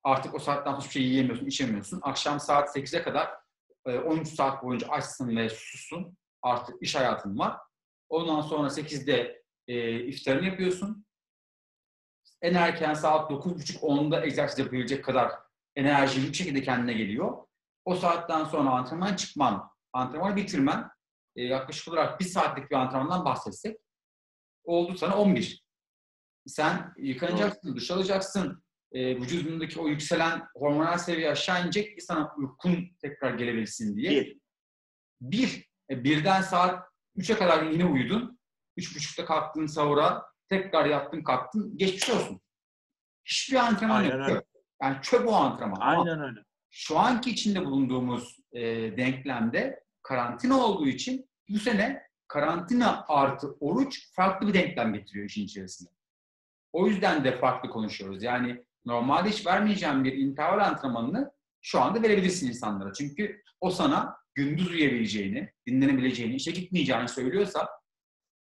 Artık 0.05 0.35
o 0.35 0.39
saatten 0.39 0.71
sonra 0.71 0.81
hiçbir 0.81 0.93
şey 0.93 1.03
yiyemiyorsun, 1.03 1.47
içemiyorsun. 1.47 2.01
Akşam 2.03 2.41
saat 2.41 2.77
8'e 2.77 3.03
kadar 3.03 3.31
e, 3.87 3.99
13 3.99 4.29
saat 4.29 4.63
boyunca 4.63 4.89
açsın 4.89 5.37
ve 5.37 5.49
sussun. 5.49 6.17
Artık 6.43 6.83
iş 6.83 6.95
hayatın 6.95 7.39
var. 7.39 7.59
Ondan 8.09 8.41
sonra 8.41 8.69
8'de 8.69 9.43
e, 9.69 10.01
iftarını 10.01 10.47
yapıyorsun. 10.47 11.07
En 12.43 12.55
erken 12.55 12.95
saat 12.95 13.31
9.30-10'da 13.31 14.25
egzersiz 14.25 14.59
yapabilecek 14.59 15.05
kadar 15.05 15.33
enerjili 15.77 16.29
bir 16.29 16.35
şekilde 16.35 16.63
kendine 16.63 16.93
geliyor. 16.93 17.39
O 17.85 17.95
saatten 17.95 18.45
sonra 18.45 18.71
antrenman 18.71 19.17
çıkman, 19.17 19.71
antrenmanı 19.93 20.37
bitirmen, 20.37 20.91
e, 21.37 21.43
yaklaşık 21.43 21.89
olarak 21.89 22.21
bir 22.21 22.25
saatlik 22.25 22.71
bir 22.71 22.77
antrenmandan 22.77 23.25
bahsetsek, 23.25 23.77
oldu 24.65 24.97
sana 24.97 25.19
11. 25.19 25.65
Sen 26.47 26.95
yıkanacaksın, 26.99 27.77
duş 27.77 27.91
alacaksın, 27.91 28.63
e, 28.93 29.17
vücudundaki 29.17 29.81
o 29.81 29.89
yükselen 29.89 30.49
hormonal 30.55 30.99
seviye 30.99 31.31
aşağı 31.31 31.65
inecek 31.65 31.99
ki 31.99 32.05
sana 32.05 32.35
uykun 32.37 32.89
tekrar 33.03 33.35
gelebilsin 33.35 33.97
diye. 33.97 34.11
Bir. 34.11 34.41
Bir. 35.21 35.71
E, 35.91 36.05
birden 36.05 36.43
saat 36.43 36.85
3'e 37.17 37.37
kadar 37.37 37.63
yine 37.63 37.85
uyudun. 37.85 38.39
Üç 38.77 38.97
buçukta 38.97 39.25
kalktın 39.25 39.67
sahura, 39.67 40.25
tekrar 40.49 40.87
yattın 40.87 41.23
kalktın, 41.23 41.79
geçmiş 41.79 42.11
olsun. 42.11 42.41
Hiçbir 43.25 43.57
antrenman 43.57 43.97
Aynen 43.97 44.19
yok. 44.19 44.29
öyle. 44.29 44.43
Yani 44.83 44.97
çöp 45.03 45.29
o 45.29 45.33
antrenman. 45.33 45.81
Ama 45.81 46.03
Aynen 46.03 46.23
öyle. 46.23 46.41
şu 46.71 46.99
anki 46.99 47.31
içinde 47.31 47.65
bulunduğumuz 47.65 48.37
e, 48.53 48.61
denklemde 48.97 49.85
karantina 50.11 50.59
olduğu 50.59 50.89
için 50.89 51.31
bu 51.49 51.59
sene 51.59 52.03
karantina 52.29 53.05
artı 53.09 53.57
oruç 53.61 54.13
farklı 54.13 54.49
bir 54.49 54.55
denklem 54.55 54.95
getiriyor 54.95 55.27
işin 55.27 55.45
içerisinde. 55.45 55.91
O 56.73 56.87
yüzden 56.87 57.25
de 57.25 57.39
farklı 57.39 57.71
konuşuyoruz. 57.71 58.23
Yani 58.23 58.65
normalde 58.85 59.29
hiç 59.29 59.47
vermeyeceğim 59.47 60.05
bir 60.05 60.13
interval 60.13 60.67
antrenmanını 60.67 61.33
şu 61.63 61.81
anda 61.81 62.03
verebilirsin 62.03 62.49
insanlara. 62.49 62.93
Çünkü 62.93 63.43
o 63.61 63.71
sana 63.71 64.17
gündüz 64.35 64.71
uyuyabileceğini, 64.71 65.53
dinlenebileceğini, 65.67 66.35
işe 66.35 66.51
gitmeyeceğini 66.51 67.09
söylüyorsa 67.09 67.69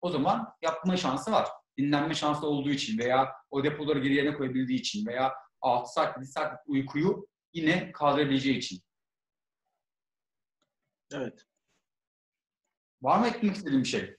o 0.00 0.10
zaman 0.10 0.52
yapma 0.62 0.96
şansı 0.96 1.32
var. 1.32 1.48
Dinlenme 1.78 2.14
şansı 2.14 2.46
olduğu 2.46 2.70
için 2.70 2.98
veya 2.98 3.32
o 3.50 3.64
depoları 3.64 3.98
geri 3.98 4.14
yerine 4.14 4.34
koyabildiği 4.34 4.78
için 4.78 5.06
veya 5.06 5.32
6 5.60 5.92
saat, 5.92 6.16
7 6.16 6.26
saatlik 6.26 6.60
uykuyu 6.66 7.26
yine 7.52 7.92
kaldırabileceği 7.92 8.58
için. 8.58 8.80
Evet. 11.12 11.46
Var 13.04 13.18
mı 13.18 13.26
eklemek 13.26 13.56
istediğin 13.56 13.82
bir 13.82 13.88
şey? 13.88 14.16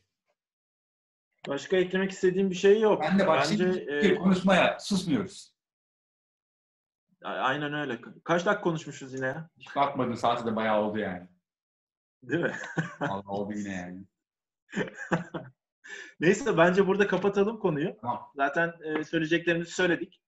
Başka 1.48 1.78
eklemek 1.78 2.12
istediğim 2.12 2.50
bir 2.50 2.56
şey 2.56 2.82
yok. 2.82 3.02
Ben 3.02 3.19
de 3.19 3.28
başlayayım. 3.28 3.88
Bence, 3.88 4.08
e, 4.08 4.15
konuşmaya 4.15 4.80
susmuyoruz. 4.80 5.54
aynen 7.24 7.74
öyle. 7.74 8.02
Kaç 8.24 8.45
dakika 8.45 8.62
konuşmuşuz 8.62 9.13
yine 9.13 9.26
ya? 9.26 9.50
Hiç 9.60 9.76
bakmadım 9.76 10.15
saati 10.15 10.45
de 10.45 10.56
bayağı 10.56 10.82
oldu 10.82 11.00
yani. 11.00 11.28
Değil 12.24 12.43
mi? 12.43 12.56
Allah 13.00 13.28
oldu 13.28 13.54
yine 13.54 13.74
yani. 13.74 14.06
Neyse 16.19 16.58
bence 16.58 16.88
burada 16.88 17.08
kapatalım 17.08 17.60
konuyu. 17.60 17.98
Tamam. 18.02 18.32
Zaten 18.36 18.74
e, 18.84 19.04
söyleyeceklerimizi 19.04 19.71
söyledik. 19.71 20.21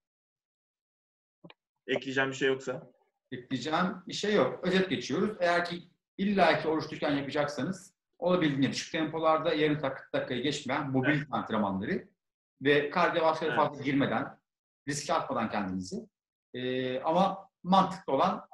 Ekleyeceğim 1.86 2.30
bir 2.30 2.36
şey 2.36 2.48
yoksa. 2.48 2.92
Ekleyeceğim 3.32 4.02
bir 4.06 4.14
şey 4.14 4.34
yok. 4.34 4.66
Özet 4.66 4.90
geçiyoruz. 4.90 5.36
Eğer 5.40 5.64
ki 5.64 5.88
illaki 6.18 6.68
oruç 6.68 6.84
tutarken 6.84 7.16
yapacaksanız 7.16 7.97
olabildiğince 8.18 8.72
düşük 8.72 8.92
tempolarda 8.92 9.54
yarım 9.54 9.82
dakika, 9.82 10.04
dakikayı 10.12 10.42
geçmeyen 10.42 10.90
mobil 10.90 11.22
antrenmanları 11.30 12.08
ve 12.62 12.90
kardiyovasküler 12.90 13.50
Evet. 13.50 13.60
fazla 13.60 13.82
girmeden, 13.82 14.38
riske 14.88 15.14
atmadan 15.14 15.50
kendinizi. 15.50 15.96
Ee, 16.54 17.00
ama 17.00 17.48
mantıklı 17.62 18.12
olan 18.12 18.48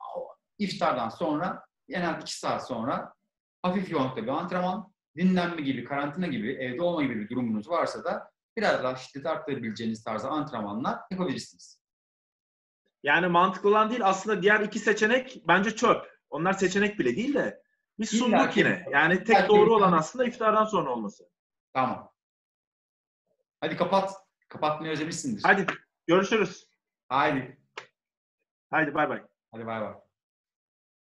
iftardan 0.58 1.08
sonra 1.08 1.64
en 1.88 2.02
az 2.02 2.22
2 2.22 2.38
saat 2.38 2.66
sonra 2.66 3.14
hafif 3.62 3.90
yoğunlukta 3.90 4.22
bir 4.22 4.28
antrenman, 4.28 4.92
dinlenme 5.16 5.62
gibi, 5.62 5.84
karantina 5.84 6.26
gibi, 6.26 6.52
evde 6.52 6.82
olma 6.82 7.02
gibi 7.02 7.20
bir 7.20 7.28
durumunuz 7.28 7.70
varsa 7.70 8.04
da 8.04 8.30
biraz 8.56 8.82
daha 8.82 8.96
şiddet 8.96 9.26
arttırabileceğiniz 9.26 10.04
tarzda 10.04 10.28
antrenmanlar 10.28 10.98
yapabilirsiniz. 11.10 11.80
Yani 13.02 13.26
mantıklı 13.26 13.68
olan 13.68 13.90
değil 13.90 14.06
aslında 14.06 14.42
diğer 14.42 14.60
iki 14.60 14.78
seçenek 14.78 15.42
bence 15.48 15.76
çöp. 15.76 16.14
Onlar 16.30 16.52
seçenek 16.52 16.98
bile 16.98 17.16
değil 17.16 17.34
de 17.34 17.62
biz 17.98 18.10
sunduk 18.10 18.56
yine. 18.56 18.86
Yani 18.92 19.24
tek 19.24 19.48
doğru 19.48 19.74
olan 19.74 19.92
aslında 19.92 20.24
iftardan 20.24 20.64
sonra 20.64 20.90
olması. 20.90 21.28
Tamam. 21.72 22.12
Hadi 23.60 23.76
kapat. 23.76 24.14
Kapatmayı 24.48 24.92
özlemişsindir. 24.92 25.42
Hadi 25.42 25.66
görüşürüz. 26.06 26.68
Haydi. 27.08 27.58
Haydi 28.70 28.94
bay 28.94 29.08
bay. 29.08 29.22
Hadi 29.52 29.66
bay 29.66 29.80
bay. 29.80 29.94